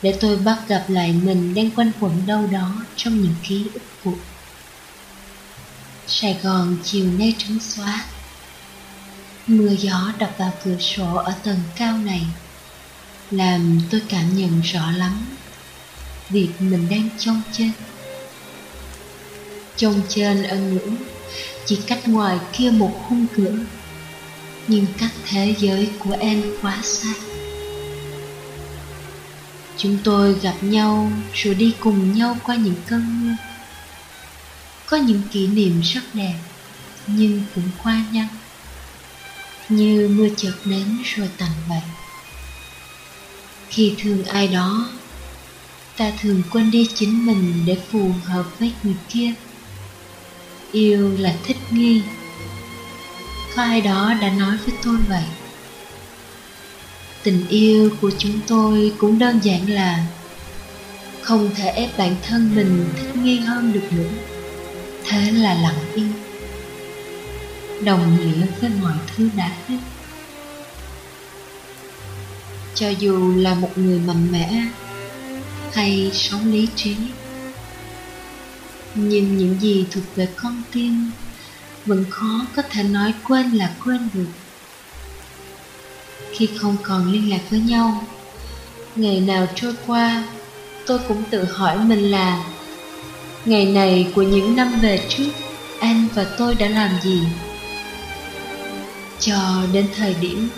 Để 0.01 0.17
tôi 0.21 0.37
bắt 0.37 0.59
gặp 0.67 0.85
lại 0.87 1.13
mình 1.23 1.53
đang 1.53 1.71
quanh 1.71 1.91
quẩn 1.99 2.25
đâu 2.27 2.47
đó 2.47 2.75
trong 2.95 3.21
những 3.21 3.35
ký 3.47 3.67
ức 3.73 3.81
cũ. 4.03 4.13
Sài 6.07 6.37
gòn 6.43 6.77
chiều 6.83 7.05
nay 7.05 7.35
trắng 7.37 7.59
xóa. 7.59 8.05
Mưa 9.47 9.75
gió 9.79 10.13
đập 10.19 10.35
vào 10.37 10.53
cửa 10.63 10.77
sổ 10.79 11.15
ở 11.15 11.33
tầng 11.43 11.59
cao 11.75 11.97
này, 11.97 12.21
làm 13.31 13.81
tôi 13.91 14.01
cảm 14.09 14.37
nhận 14.37 14.61
rõ 14.61 14.91
lắm 14.91 15.25
việc 16.29 16.49
mình 16.59 16.87
đang 16.89 17.09
trông 17.19 17.41
trên. 17.51 17.71
Trông 19.75 20.01
trên 20.09 20.43
ở 20.43 20.57
ngưỡng, 20.57 20.95
chỉ 21.65 21.79
cách 21.87 22.07
ngoài 22.07 22.39
kia 22.53 22.71
một 22.71 23.05
khung 23.07 23.25
cửa 23.35 23.55
nhưng 24.69 24.85
cách 24.97 25.11
thế 25.25 25.55
giới 25.59 25.89
của 25.99 26.15
em 26.19 26.43
quá 26.61 26.79
xa. 26.83 27.13
Chúng 29.77 29.97
tôi 30.03 30.35
gặp 30.41 30.55
nhau 30.61 31.11
rồi 31.33 31.55
đi 31.55 31.75
cùng 31.79 32.13
nhau 32.13 32.37
qua 32.43 32.55
những 32.55 32.75
cơn 32.87 33.21
mưa. 33.21 33.35
Có 34.85 34.97
những 34.97 35.21
kỷ 35.31 35.47
niệm 35.47 35.81
rất 35.81 36.03
đẹp, 36.13 36.39
nhưng 37.07 37.41
cũng 37.55 37.69
qua 37.83 38.03
nhau 38.11 38.27
như 39.69 40.07
mưa 40.07 40.27
chợt 40.37 40.53
đến 40.65 40.97
rồi 41.03 41.29
tàn 41.37 41.51
vậy 41.69 41.81
khi 43.69 43.95
thương 43.97 44.23
ai 44.23 44.47
đó, 44.47 44.89
ta 45.97 46.11
thường 46.21 46.41
quên 46.51 46.71
đi 46.71 46.89
chính 46.95 47.25
mình 47.25 47.63
để 47.65 47.77
phù 47.91 48.11
hợp 48.25 48.59
với 48.59 48.71
người 48.83 48.95
kia. 49.09 49.33
Yêu 50.71 51.17
là 51.17 51.35
thích 51.43 51.57
nghi 51.71 52.01
có 53.59 53.63
ai 53.63 53.81
đó 53.81 54.13
đã 54.21 54.29
nói 54.29 54.57
với 54.65 54.75
tôi 54.83 54.97
vậy. 55.07 55.23
Tình 57.23 57.47
yêu 57.49 57.89
của 58.01 58.11
chúng 58.17 58.39
tôi 58.47 58.93
cũng 58.97 59.19
đơn 59.19 59.39
giản 59.43 59.69
là 59.69 60.05
không 61.21 61.49
thể 61.55 61.69
ép 61.69 61.97
bản 61.97 62.15
thân 62.27 62.55
mình 62.55 62.89
thích 62.97 63.15
nghi 63.15 63.39
hơn 63.39 63.73
được 63.73 63.83
nữa. 63.91 64.09
Thế 65.05 65.31
là 65.31 65.53
lặng 65.53 65.79
yên 65.95 66.11
đồng 67.83 68.17
nghĩa 68.19 68.45
với 68.61 68.69
mọi 68.81 68.93
thứ 69.07 69.29
đã 69.35 69.51
hết. 69.67 69.77
Cho 72.75 72.89
dù 72.89 73.33
là 73.35 73.53
một 73.53 73.77
người 73.77 73.99
mạnh 73.99 74.31
mẽ 74.31 74.63
hay 75.73 76.11
sống 76.13 76.51
lý 76.51 76.67
trí, 76.75 76.95
nhưng 78.95 79.37
những 79.37 79.59
gì 79.61 79.85
thuộc 79.91 80.03
về 80.15 80.27
con 80.35 80.61
tim 80.71 81.11
vẫn 81.85 82.05
khó 82.09 82.45
có 82.55 82.61
thể 82.61 82.83
nói 82.83 83.13
quên 83.27 83.51
là 83.51 83.75
quên 83.85 84.09
được. 84.13 84.27
Khi 86.31 86.49
không 86.57 86.77
còn 86.83 87.11
liên 87.11 87.29
lạc 87.29 87.41
với 87.49 87.59
nhau, 87.59 88.03
ngày 88.95 89.19
nào 89.19 89.47
trôi 89.55 89.73
qua, 89.87 90.23
tôi 90.85 90.99
cũng 91.07 91.23
tự 91.29 91.43
hỏi 91.43 91.77
mình 91.77 92.11
là, 92.11 92.43
ngày 93.45 93.65
này 93.65 94.11
của 94.15 94.21
những 94.21 94.55
năm 94.55 94.79
về 94.81 95.05
trước, 95.09 95.31
anh 95.79 96.07
và 96.15 96.25
tôi 96.37 96.55
đã 96.55 96.69
làm 96.69 96.89
gì? 97.03 97.21
Cho 99.19 99.61
đến 99.73 99.87
thời 99.95 100.15
điểm, 100.21 100.49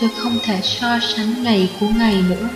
tôi 0.00 0.10
không 0.18 0.38
thể 0.42 0.60
so 0.62 0.98
sánh 1.16 1.42
ngày 1.42 1.70
của 1.80 1.88
ngày 1.88 2.22
nữa. 2.28 2.48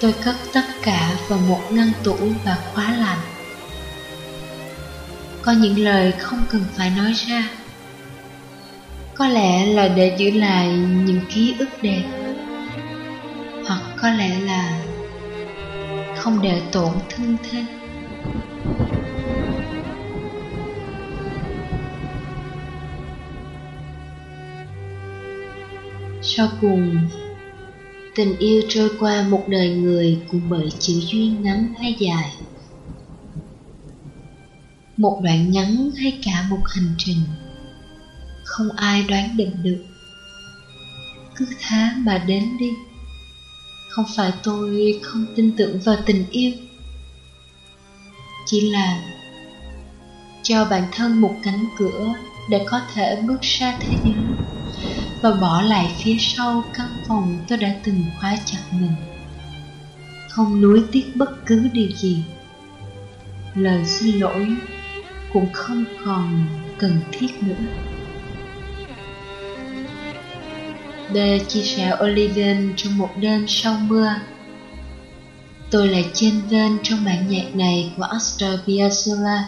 Tôi 0.00 0.14
cất 0.24 0.36
tất 0.52 0.64
cả 0.82 1.16
vào 1.28 1.38
một 1.38 1.60
ngăn 1.70 1.92
tủ 2.04 2.16
và 2.44 2.58
khóa 2.74 2.96
lạnh 2.96 3.37
có 5.48 5.54
những 5.54 5.78
lời 5.78 6.12
không 6.12 6.42
cần 6.50 6.62
phải 6.76 6.90
nói 6.96 7.12
ra. 7.12 7.50
Có 9.14 9.28
lẽ 9.28 9.66
là 9.66 9.88
để 9.88 10.16
giữ 10.18 10.30
lại 10.30 10.68
những 11.06 11.20
ký 11.34 11.54
ức 11.58 11.68
đẹp, 11.82 12.02
hoặc 13.66 13.82
có 14.02 14.10
lẽ 14.10 14.40
là 14.40 14.84
không 16.16 16.42
để 16.42 16.62
tổn 16.72 16.92
thương 17.08 17.36
thêm. 17.50 17.64
Sau 26.22 26.48
cùng, 26.60 26.98
tình 28.14 28.38
yêu 28.38 28.62
trôi 28.68 28.90
qua 29.00 29.22
một 29.22 29.44
đời 29.48 29.68
người 29.68 30.18
cũng 30.30 30.40
bởi 30.48 30.70
chữ 30.78 30.94
duyên 31.00 31.42
ngắn 31.42 31.74
hay 31.80 31.96
dài 31.98 32.30
một 34.98 35.20
đoạn 35.22 35.50
ngắn 35.50 35.90
hay 35.96 36.18
cả 36.24 36.46
một 36.50 36.60
hành 36.74 36.94
trình. 36.98 37.20
Không 38.44 38.68
ai 38.76 39.02
đoán 39.02 39.36
định 39.36 39.62
được. 39.62 39.84
Cứ 41.36 41.46
thế 41.60 41.88
mà 41.96 42.18
đến 42.18 42.56
đi. 42.58 42.70
Không 43.90 44.04
phải 44.16 44.32
tôi 44.42 44.98
không 45.02 45.26
tin 45.36 45.56
tưởng 45.56 45.80
vào 45.80 45.96
tình 46.06 46.24
yêu. 46.30 46.52
Chỉ 48.46 48.70
là 48.70 49.02
cho 50.42 50.64
bản 50.64 50.88
thân 50.92 51.20
một 51.20 51.34
cánh 51.42 51.64
cửa 51.78 52.14
để 52.50 52.66
có 52.70 52.80
thể 52.94 53.22
bước 53.26 53.40
ra 53.40 53.78
thế 53.80 53.96
giới 54.04 54.14
và 55.22 55.30
bỏ 55.30 55.62
lại 55.62 55.94
phía 55.98 56.16
sau 56.18 56.64
căn 56.74 56.88
phòng 57.08 57.38
tôi 57.48 57.58
đã 57.58 57.74
từng 57.84 58.04
khóa 58.20 58.36
chặt 58.44 58.60
mình. 58.72 58.92
Không 60.28 60.60
nuối 60.60 60.84
tiếc 60.92 61.16
bất 61.16 61.46
cứ 61.46 61.68
điều 61.72 61.90
gì. 61.90 62.22
Lời 63.54 63.84
xin 63.86 64.18
lỗi 64.18 64.56
cũng 65.32 65.52
không 65.52 65.84
còn 66.04 66.46
cần 66.78 67.00
thiết 67.12 67.28
nữa. 67.42 67.54
B 71.12 71.16
chia 71.48 71.62
sẻ 71.62 71.96
Oliven 72.04 72.72
trong 72.76 72.98
một 72.98 73.10
đêm 73.20 73.44
sau 73.48 73.76
mưa. 73.88 74.14
Tôi 75.70 75.88
là 75.88 75.98
trên 76.12 76.40
ven 76.50 76.78
trong 76.82 77.04
bản 77.04 77.28
nhạc 77.28 77.54
này 77.54 77.92
của 77.96 78.02
Astor 78.02 78.50
Piazzolla. 78.66 79.38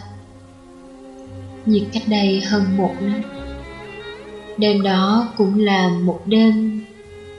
Như 1.65 1.81
cách 1.93 2.03
đây 2.07 2.41
hơn 2.41 2.77
một 2.77 2.95
năm. 3.01 3.21
Đêm 4.57 4.81
đó 4.81 5.27
cũng 5.37 5.59
là 5.59 5.89
một 5.89 6.21
đêm 6.25 6.81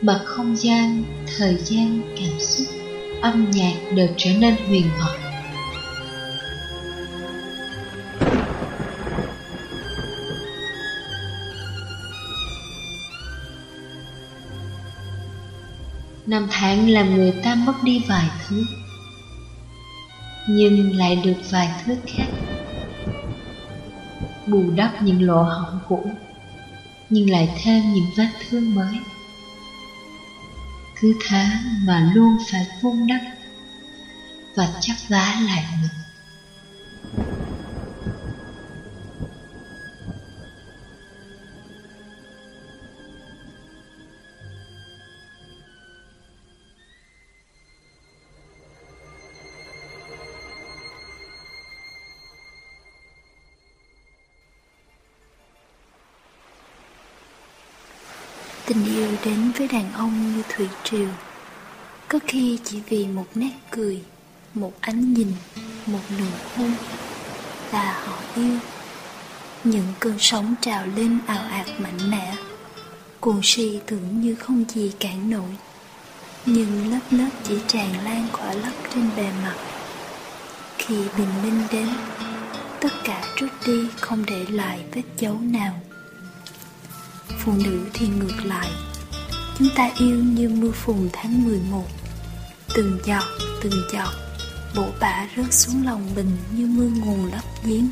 mà 0.01 0.21
không 0.25 0.57
gian, 0.57 1.05
thời 1.39 1.57
gian, 1.57 2.01
cảm 2.17 2.41
xúc, 2.41 2.67
âm 3.21 3.51
nhạc 3.51 3.75
đều 3.95 4.09
trở 4.17 4.31
nên 4.39 4.55
huyền 4.69 4.87
thoại. 5.01 5.32
Năm 16.27 16.47
tháng 16.51 16.89
làm 16.89 17.15
người 17.15 17.33
ta 17.43 17.55
mất 17.55 17.83
đi 17.83 17.99
vài 18.07 18.31
thứ, 18.49 18.65
Nhưng 20.49 20.97
lại 20.97 21.17
được 21.17 21.39
vài 21.51 21.73
thứ 21.85 21.97
khác. 22.07 22.27
Bù 24.47 24.71
đắp 24.71 24.93
những 25.01 25.23
lỗ 25.23 25.43
hỏng 25.43 25.79
cũ, 25.89 26.01
nhưng 27.11 27.31
lại 27.31 27.49
thêm 27.55 27.93
những 27.93 28.07
vết 28.17 28.29
thương 28.49 28.75
mới. 28.75 28.97
Cứ 31.01 31.13
thế 31.29 31.47
mà 31.85 32.01
luôn 32.01 32.37
phải 32.51 32.67
vun 32.81 33.07
đắp, 33.07 33.21
và 34.55 34.69
chắc 34.79 34.97
vá 35.09 35.37
lại 35.47 35.65
mình 35.81 36.02
đến 59.33 59.53
với 59.59 59.69
đàn 59.69 59.93
ông 59.93 60.37
như 60.37 60.43
thủy 60.49 60.69
triều. 60.85 61.09
Có 62.09 62.19
khi 62.27 62.59
chỉ 62.65 62.81
vì 62.89 63.07
một 63.07 63.27
nét 63.35 63.51
cười, 63.71 64.03
Một 64.55 64.73
ánh 64.81 65.15
nhìn, 65.15 65.33
Một 65.87 66.01
nụ 66.19 66.25
hôn 66.57 66.73
Là 67.73 68.03
họ 68.05 68.19
yêu. 68.37 68.59
Những 69.65 69.87
cơn 70.01 70.15
sóng 70.19 70.55
trào 70.61 70.87
lên 70.87 71.19
ảo 71.27 71.45
ạt 71.51 71.67
mạnh 71.81 72.11
mẽ, 72.11 72.37
Cuồng 73.21 73.41
si 73.43 73.81
tưởng 73.87 74.21
như 74.21 74.35
không 74.35 74.65
gì 74.69 74.93
cản 75.01 75.31
nổi. 75.31 75.51
Nhưng 76.47 76.91
lớp 76.91 77.01
lớp 77.11 77.31
chỉ 77.45 77.55
tràn 77.67 78.05
lan 78.05 78.29
khỏa 78.33 78.53
lấp 78.53 78.73
trên 78.95 79.11
bề 79.17 79.29
mặt. 79.43 79.57
Khi 80.79 80.97
bình 81.19 81.43
minh 81.43 81.63
đến, 81.73 81.89
Tất 82.81 82.93
cả 83.05 83.25
rút 83.37 83.51
đi 83.67 83.89
không 84.01 84.25
để 84.27 84.47
lại 84.51 84.85
vết 84.93 85.05
dấu 85.19 85.39
nào. 85.41 85.81
Phụ 87.39 87.53
nữ 87.65 87.81
thì 87.95 88.09
ngược 88.09 88.45
lại. 88.45 88.92
Chúng 89.63 89.75
ta 89.77 89.91
yêu 89.97 90.25
như 90.25 90.49
mưa 90.49 90.71
phùn 90.71 91.09
tháng 91.13 91.45
11 91.45 91.85
Từng 92.75 92.99
giọt, 93.05 93.25
từng 93.63 93.73
giọt 93.93 94.13
Bổ 94.77 94.87
bả 95.01 95.27
rớt 95.37 95.55
xuống 95.55 95.87
lòng 95.87 96.15
mình 96.17 96.37
như 96.57 96.67
mưa 96.67 96.89
nguồn 97.01 97.33
lấp 97.33 97.45
giếng 97.65 97.89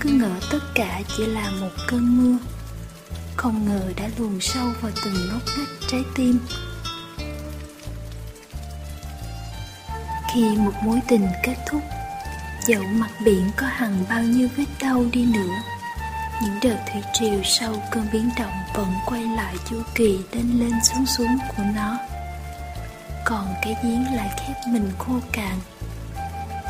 Cứ 0.00 0.10
ngỡ 0.10 0.30
tất 0.50 0.58
cả 0.74 1.02
chỉ 1.16 1.26
là 1.26 1.50
một 1.60 1.70
cơn 1.88 2.22
mưa. 2.22 2.38
Không 3.36 3.66
ngờ 3.66 3.92
đã 3.96 4.10
luồn 4.18 4.40
sâu 4.40 4.66
vào 4.80 4.92
từng 5.04 5.14
ngóc 5.28 5.42
ngách 5.58 5.68
trái 5.88 6.04
tim. 6.14 6.38
Khi 10.34 10.56
một 10.56 10.72
mối 10.84 11.00
tình 11.08 11.26
kết 11.42 11.56
thúc 11.70 11.82
Dẫu 12.66 12.82
mặt 12.82 13.10
biển 13.24 13.50
có 13.56 13.66
hằng 13.66 14.04
bao 14.08 14.22
nhiêu 14.22 14.48
vết 14.56 14.66
đau 14.80 15.04
đi 15.12 15.24
nữa 15.24 15.73
những 16.42 16.58
đợt 16.62 16.76
thủy 16.92 17.02
triều 17.12 17.40
sau 17.44 17.74
cơn 17.90 18.06
biến 18.12 18.30
động 18.38 18.52
vẫn 18.74 18.92
quay 19.06 19.22
lại 19.22 19.54
chu 19.70 19.76
kỳ 19.94 20.18
lên 20.32 20.58
lên 20.58 20.72
xuống 20.82 21.06
xuống 21.06 21.38
của 21.56 21.62
nó. 21.74 21.98
Còn 23.24 23.54
cái 23.62 23.76
giếng 23.82 24.16
lại 24.16 24.30
khép 24.36 24.56
mình 24.68 24.90
khô 24.98 25.12
cạn. 25.32 25.58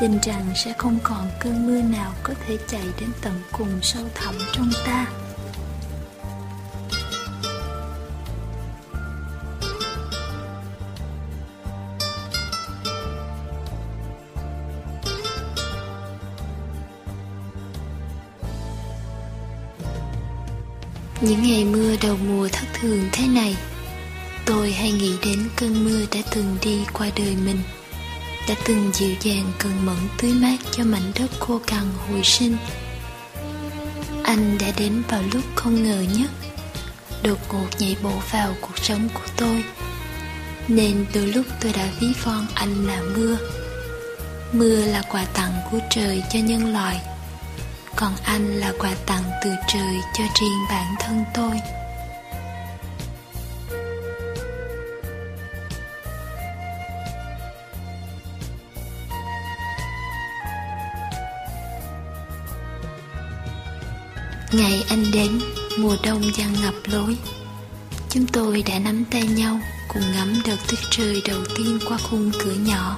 Tin 0.01 0.19
rằng 0.23 0.47
sẽ 0.55 0.73
không 0.79 0.99
còn 1.03 1.31
cơn 1.41 1.67
mưa 1.67 1.83
nào 1.83 2.13
có 2.23 2.35
thể 2.47 2.57
chạy 2.69 2.85
đến 3.01 3.11
tận 3.23 3.43
cùng 3.53 3.79
sâu 3.83 4.05
thẳm 4.15 4.35
trong 4.53 4.71
ta. 4.87 5.07
Những 21.27 21.43
ngày 21.43 21.65
mưa 21.65 21.97
đầu 22.03 22.17
mùa 22.29 22.49
thất 22.49 22.67
thường 22.75 23.09
thế 23.13 23.27
này. 23.27 23.57
Tôi 24.45 24.73
hay 24.73 24.93
nghĩ 24.93 25.13
đến 25.25 25.49
cơn 25.57 25.85
mưa 25.85 26.01
đã 26.13 26.21
từng 26.35 26.57
đi 26.63 26.79
qua 26.93 27.11
đời 27.17 27.37
mình, 27.45 27.59
Đã 28.49 28.55
từng 28.65 28.91
dịu 28.95 29.15
dàng 29.21 29.53
cần 29.59 29.73
mẫn 29.87 29.97
tưới 30.19 30.33
mát 30.33 30.57
cho 30.71 30.85
mảnh 30.85 31.13
đất 31.15 31.31
khô 31.41 31.61
cằn 31.67 31.83
hồi 32.09 32.21
sinh. 32.25 32.57
Anh 34.23 34.59
đã 34.61 34.67
đến 34.79 35.03
vào 35.09 35.23
lúc 35.33 35.43
không 35.55 35.85
ngờ 35.85 36.05
nhất, 36.19 36.31
đột 37.23 37.39
ngột 37.53 37.69
nhảy 37.79 37.97
bổ 38.03 38.13
vào 38.31 38.55
cuộc 38.61 38.79
sống 38.79 39.09
của 39.15 39.27
tôi. 39.37 39.65
Nên 40.69 41.07
từ 41.13 41.27
lúc 41.27 41.47
tôi 41.61 41.73
đã 41.73 41.89
ví 42.01 42.07
von 42.25 42.47
anh 42.55 42.87
là 42.87 43.03
mưa. 43.17 43.37
Mưa 44.53 44.77
là 44.77 45.03
quà 45.03 45.25
tặng 45.25 45.53
của 45.71 45.79
trời 45.91 46.23
cho 46.33 46.39
nhân 46.39 46.73
loại 46.73 47.01
còn 47.97 48.13
anh 48.25 48.61
là 48.61 48.73
quà 48.79 48.95
tặng 49.07 49.25
từ 49.45 49.51
trời 49.69 50.01
cho 50.15 50.25
riêng 50.41 50.65
bản 50.69 50.95
thân 51.01 51.25
tôi. 51.35 51.61
Ngày 64.53 64.85
anh 64.89 65.05
đến, 65.13 65.41
mùa 65.79 65.97
đông 66.05 66.23
giăng 66.37 66.53
ngập 66.63 66.75
lối. 66.85 67.17
Chúng 68.15 68.27
tôi 68.27 68.63
đã 68.67 68.79
nắm 68.79 69.05
tay 69.11 69.23
nhau 69.23 69.61
Cùng 69.89 70.13
ngắm 70.13 70.43
đợt 70.47 70.57
tuyết 70.69 70.81
rơi 70.91 71.23
đầu 71.29 71.41
tiên 71.57 71.79
qua 71.89 71.99
khung 71.99 72.31
cửa 72.39 72.53
nhỏ 72.53 72.97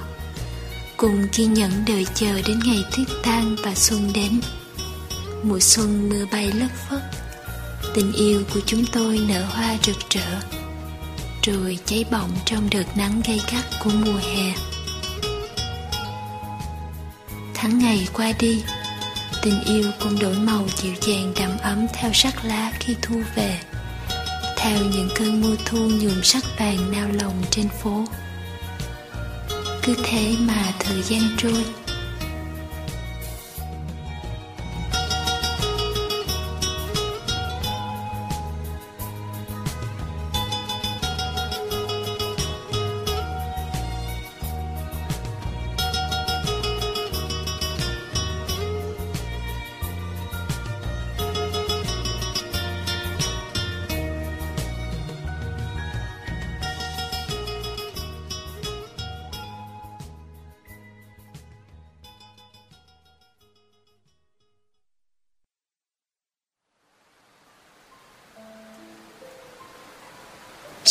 Cùng 0.97 1.27
kiên 1.31 1.53
nhẫn 1.53 1.71
đợi 1.87 2.05
chờ 2.15 2.41
đến 2.47 2.59
ngày 2.65 2.83
tuyết 2.97 3.07
tan 3.23 3.55
và 3.63 3.75
xuân 3.75 4.11
đến. 4.13 4.39
Mùa 5.43 5.59
xuân 5.59 6.09
mưa 6.09 6.25
bay 6.31 6.51
lất 6.51 6.71
phất. 6.89 7.01
Tình 7.95 8.13
yêu 8.13 8.43
của 8.53 8.59
chúng 8.65 8.85
tôi 8.85 9.19
nở 9.29 9.45
hoa 9.49 9.77
rực 9.83 9.97
rỡ. 10.09 10.39
Rồi 11.43 11.79
cháy 11.85 12.05
bỏng 12.11 12.31
trong 12.45 12.69
đợt 12.71 12.97
nắng 12.97 13.21
gay 13.27 13.39
gắt 13.51 13.63
của 13.83 13.91
mùa 14.05 14.17
hè. 14.17 14.53
Tháng 17.53 17.79
ngày 17.79 18.07
qua 18.13 18.31
đi, 18.39 18.63
Tình 19.41 19.63
yêu 19.63 19.91
cũng 19.99 20.19
đổi 20.19 20.33
màu 20.33 20.67
dịu 20.77 20.93
dàng 21.01 21.33
đậm 21.39 21.57
ấm 21.61 21.87
theo 21.93 22.11
sắc 22.13 22.45
lá 22.45 22.71
khi 22.79 22.95
thu 23.01 23.21
về. 23.35 23.59
Theo 24.57 24.79
những 24.79 25.09
cơn 25.15 25.41
mưa 25.41 25.55
thu 25.65 25.77
nhuộm 25.77 26.23
sắc 26.23 26.43
vàng 26.59 26.91
nao 26.91 27.07
lòng 27.21 27.43
trên 27.51 27.69
phố. 27.81 28.05
Cứ 29.83 29.95
thế 30.03 30.35
mà 30.39 30.73
thời 30.79 31.01
gian 31.01 31.21
trôi 31.37 31.65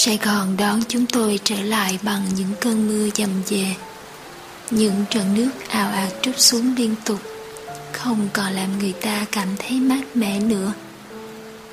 Sài 0.07 0.19
Gòn 0.25 0.57
đón 0.57 0.81
chúng 0.89 1.07
tôi 1.07 1.39
trở 1.45 1.63
lại 1.63 1.99
bằng 2.03 2.23
những 2.37 2.55
cơn 2.61 2.89
mưa 2.89 3.09
dầm 3.15 3.31
dề. 3.47 3.75
Những 4.71 5.05
trận 5.11 5.35
nước 5.35 5.51
ào 5.69 5.91
ạt 5.91 6.13
trút 6.23 6.39
xuống 6.39 6.75
liên 6.77 6.95
tục, 7.05 7.21
Không 7.93 8.29
còn 8.33 8.53
làm 8.53 8.79
người 8.79 8.93
ta 8.93 9.27
cảm 9.33 9.49
thấy 9.59 9.81
mát 9.81 10.01
mẻ 10.15 10.41
nữa. 10.41 10.73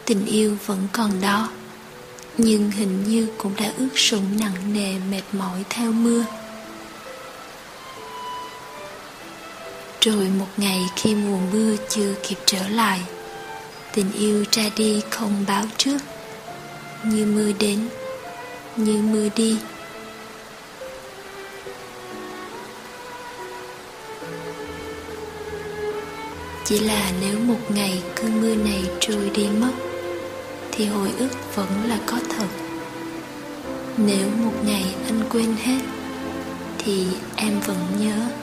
Tình 0.06 0.26
yêu 0.26 0.58
vẫn 0.66 0.88
còn 0.92 1.22
đó, 1.22 1.50
Nhưng 2.38 2.72
hình 2.72 3.04
như 3.08 3.28
cũng 3.38 3.56
đã 3.58 3.72
ướt 3.78 3.90
sũng 3.96 4.40
nặng 4.40 4.74
nề 4.74 5.00
mệt 5.12 5.24
mỏi 5.32 5.64
theo 5.70 5.92
mưa. 5.92 6.26
Rồi 10.02 10.28
một 10.40 10.48
ngày 10.58 10.82
khi 10.96 11.16
mùa 11.16 11.40
mưa 11.54 11.76
chưa 11.90 12.16
kịp 12.28 12.38
trở 12.46 12.68
lại, 12.68 13.02
Tình 13.94 14.12
yêu 14.12 14.46
ra 14.52 14.64
đi 14.78 15.02
không 15.10 15.46
báo 15.48 15.64
trước. 15.78 15.98
Như 17.04 17.26
mưa 17.26 17.52
đến 17.60 17.80
như 18.78 19.02
mưa 19.02 19.30
đi. 19.36 19.58
Chỉ 26.66 26.80
là 26.80 27.12
nếu 27.22 27.40
một 27.40 27.60
ngày 27.70 28.04
cơn 28.16 28.42
mưa 28.42 28.56
này 28.56 28.84
trôi 29.00 29.32
đi 29.34 29.48
mất, 29.62 29.72
thì 30.72 30.86
hồi 30.86 31.10
ức 31.18 31.56
vẫn 31.56 31.68
là 31.88 32.00
có 32.06 32.18
thật. 32.30 32.48
Nếu 33.98 34.28
một 34.44 34.54
ngày 34.66 34.96
anh 35.06 35.22
quên 35.30 35.56
hết, 35.64 35.80
thì 36.78 37.08
em 37.36 37.60
vẫn 37.60 37.78
nhớ. 38.00 38.43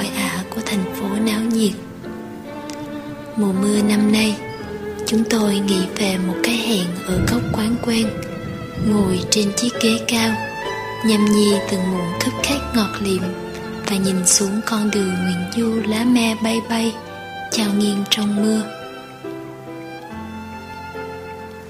Cái 0.00 0.08
oi 0.08 0.16
ả 0.16 0.44
của 0.50 0.60
thành 0.66 0.84
phố 0.94 1.08
náo 1.26 1.40
nhiệt. 1.40 1.72
Mùa 3.36 3.52
mưa 3.52 3.82
năm 3.88 4.12
nay 4.12 4.36
Chúng 5.06 5.24
tôi 5.30 5.54
nghĩ 5.54 5.80
về 5.96 6.18
một 6.26 6.34
cái 6.42 6.56
hẹn 6.56 6.86
ở 7.06 7.20
góc 7.30 7.40
quán 7.52 7.76
quen 7.82 8.06
Ngồi 8.88 9.20
trên 9.30 9.52
chiếc 9.56 9.70
ghế 9.82 9.98
cao 10.08 10.34
Nhâm 11.06 11.24
nhi 11.24 11.52
từng 11.70 11.90
muỗng 11.90 12.20
thức 12.20 12.30
khách 12.42 12.72
ngọt 12.76 12.90
liệm 13.00 13.22
Và 13.86 13.96
nhìn 13.96 14.26
xuống 14.26 14.60
con 14.66 14.90
đường 14.90 15.14
Nguyễn 15.24 15.38
Du 15.56 15.90
lá 15.90 16.04
me 16.04 16.34
bay 16.42 16.60
bay 16.68 16.94
Chào 17.50 17.68
nghiêng 17.78 18.04
trong 18.10 18.36
mưa. 18.42 18.62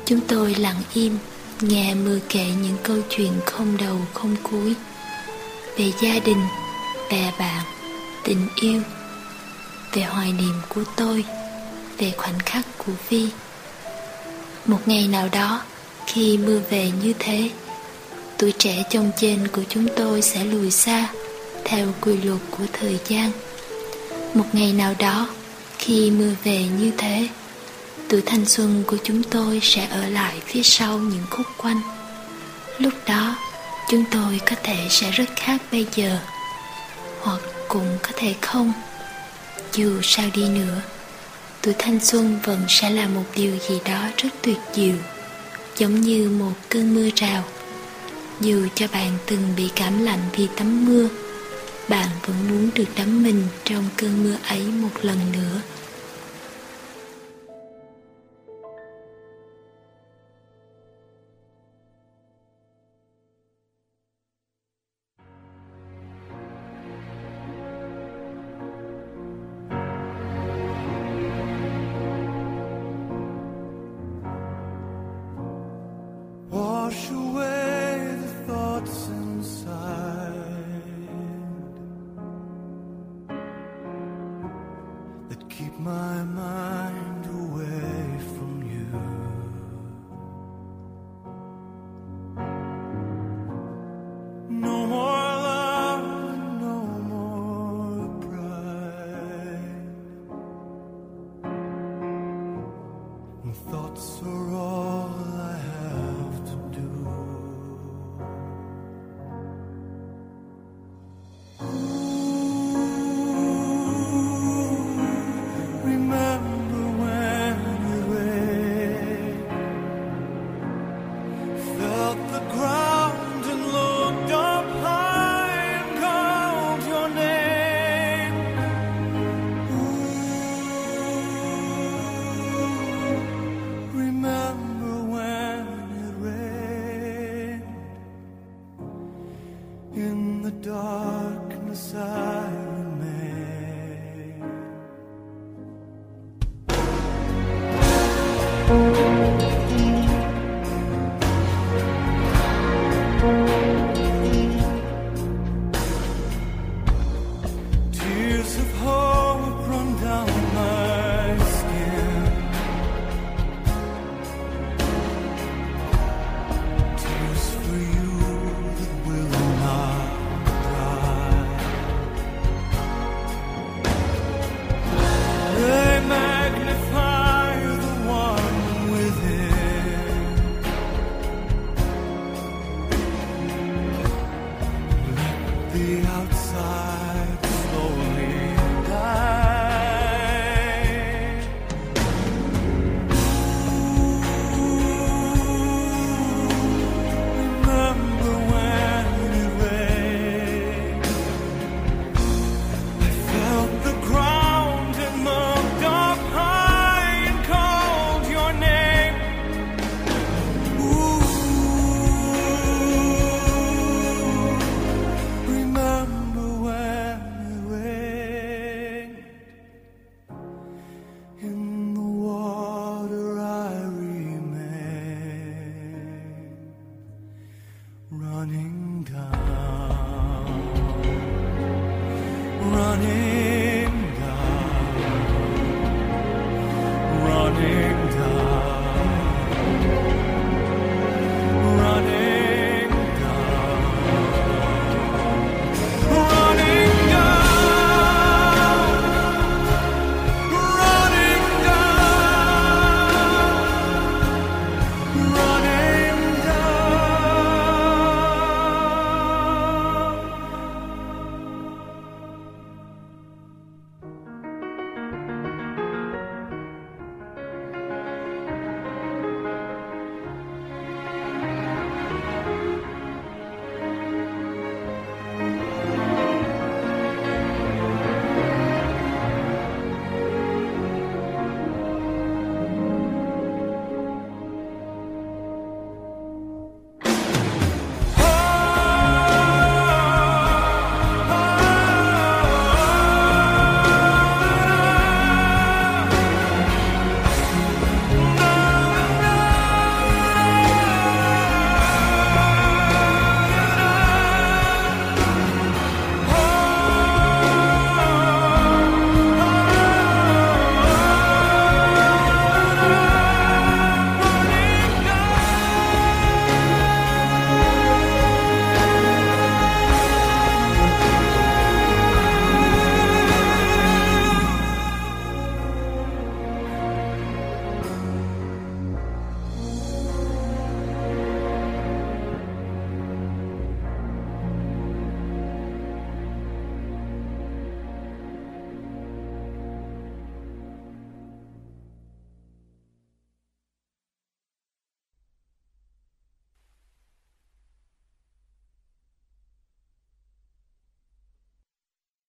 Chúng 0.04 0.20
tôi 0.28 0.54
lặng 0.54 0.82
im 0.94 1.18
Nghe 1.60 1.94
mưa 1.94 2.18
kể 2.28 2.46
những 2.62 2.76
câu 2.82 2.96
chuyện 3.08 3.32
không 3.46 3.76
đầu 3.80 3.96
không 4.14 4.36
cuối 4.42 4.74
Về 5.76 5.92
gia 6.00 6.18
đình, 6.24 6.42
bè 7.10 7.32
bạn, 7.38 7.79
tình 8.24 8.46
yêu, 8.56 8.80
Về 9.92 10.02
hoài 10.02 10.32
niệm 10.32 10.54
của 10.68 10.84
tôi, 10.96 11.24
Về 11.98 12.12
khoảnh 12.16 12.38
khắc 12.38 12.66
của 12.78 12.92
Vi. 13.08 13.28
Một 14.66 14.80
ngày 14.86 15.08
nào 15.08 15.28
đó, 15.32 15.62
Khi 16.06 16.38
mưa 16.38 16.60
về 16.70 16.90
như 17.02 17.12
thế, 17.18 17.50
Tuổi 18.38 18.52
trẻ 18.58 18.82
trong 18.90 19.10
trên 19.16 19.48
của 19.48 19.62
chúng 19.68 19.86
tôi 19.96 20.22
sẽ 20.22 20.44
lùi 20.44 20.70
xa 20.70 21.08
Theo 21.64 21.86
quy 22.00 22.16
luật 22.16 22.40
của 22.50 22.64
thời 22.72 22.98
gian. 23.08 23.30
Một 24.34 24.46
ngày 24.52 24.72
nào 24.72 24.94
đó, 24.98 25.28
Khi 25.78 26.10
mưa 26.10 26.32
về 26.44 26.64
như 26.78 26.90
thế, 26.98 27.28
tuổi 28.08 28.22
thanh 28.26 28.46
xuân 28.46 28.84
của 28.86 28.96
chúng 29.04 29.22
tôi 29.22 29.60
sẽ 29.62 29.86
ở 29.90 30.08
lại 30.08 30.40
phía 30.46 30.62
sau 30.62 30.98
những 30.98 31.24
khúc 31.30 31.46
quanh. 31.56 31.80
Lúc 32.78 32.92
đó, 33.06 33.36
chúng 33.90 34.04
tôi 34.10 34.40
có 34.50 34.56
thể 34.62 34.86
sẽ 34.90 35.10
rất 35.10 35.24
khác 35.36 35.62
bây 35.72 35.86
giờ, 35.94 36.18
hoặc 37.20 37.40
cũng 37.70 37.98
có 38.02 38.08
thể 38.16 38.34
không? 38.40 38.72
Dù 39.72 40.00
sao 40.02 40.26
đi 40.34 40.48
nữa, 40.48 40.80
tuổi 41.62 41.74
thanh 41.78 42.00
xuân 42.00 42.38
vẫn 42.44 42.60
sẽ 42.68 42.90
là 42.90 43.08
một 43.08 43.24
điều 43.36 43.56
gì 43.68 43.78
đó 43.84 44.08
rất 44.16 44.28
tuyệt 44.42 44.58
diệu, 44.74 44.96
giống 45.76 46.00
như 46.00 46.30
một 46.30 46.52
cơn 46.68 46.94
mưa 46.94 47.08
rào. 47.16 47.44
Dù 48.40 48.66
cho 48.74 48.86
bạn 48.92 49.18
từng 49.26 49.42
bị 49.56 49.70
cảm 49.76 50.04
lạnh 50.04 50.20
vì 50.36 50.48
tắm 50.56 50.86
mưa, 50.86 51.08
bạn 51.88 52.08
vẫn 52.26 52.36
muốn 52.48 52.70
được 52.74 52.88
đắm 52.96 53.22
mình 53.22 53.46
trong 53.64 53.84
cơn 53.96 54.24
mưa 54.24 54.36
ấy 54.48 54.62
một 54.62 54.90
lần 55.02 55.18
nữa. 55.32 55.60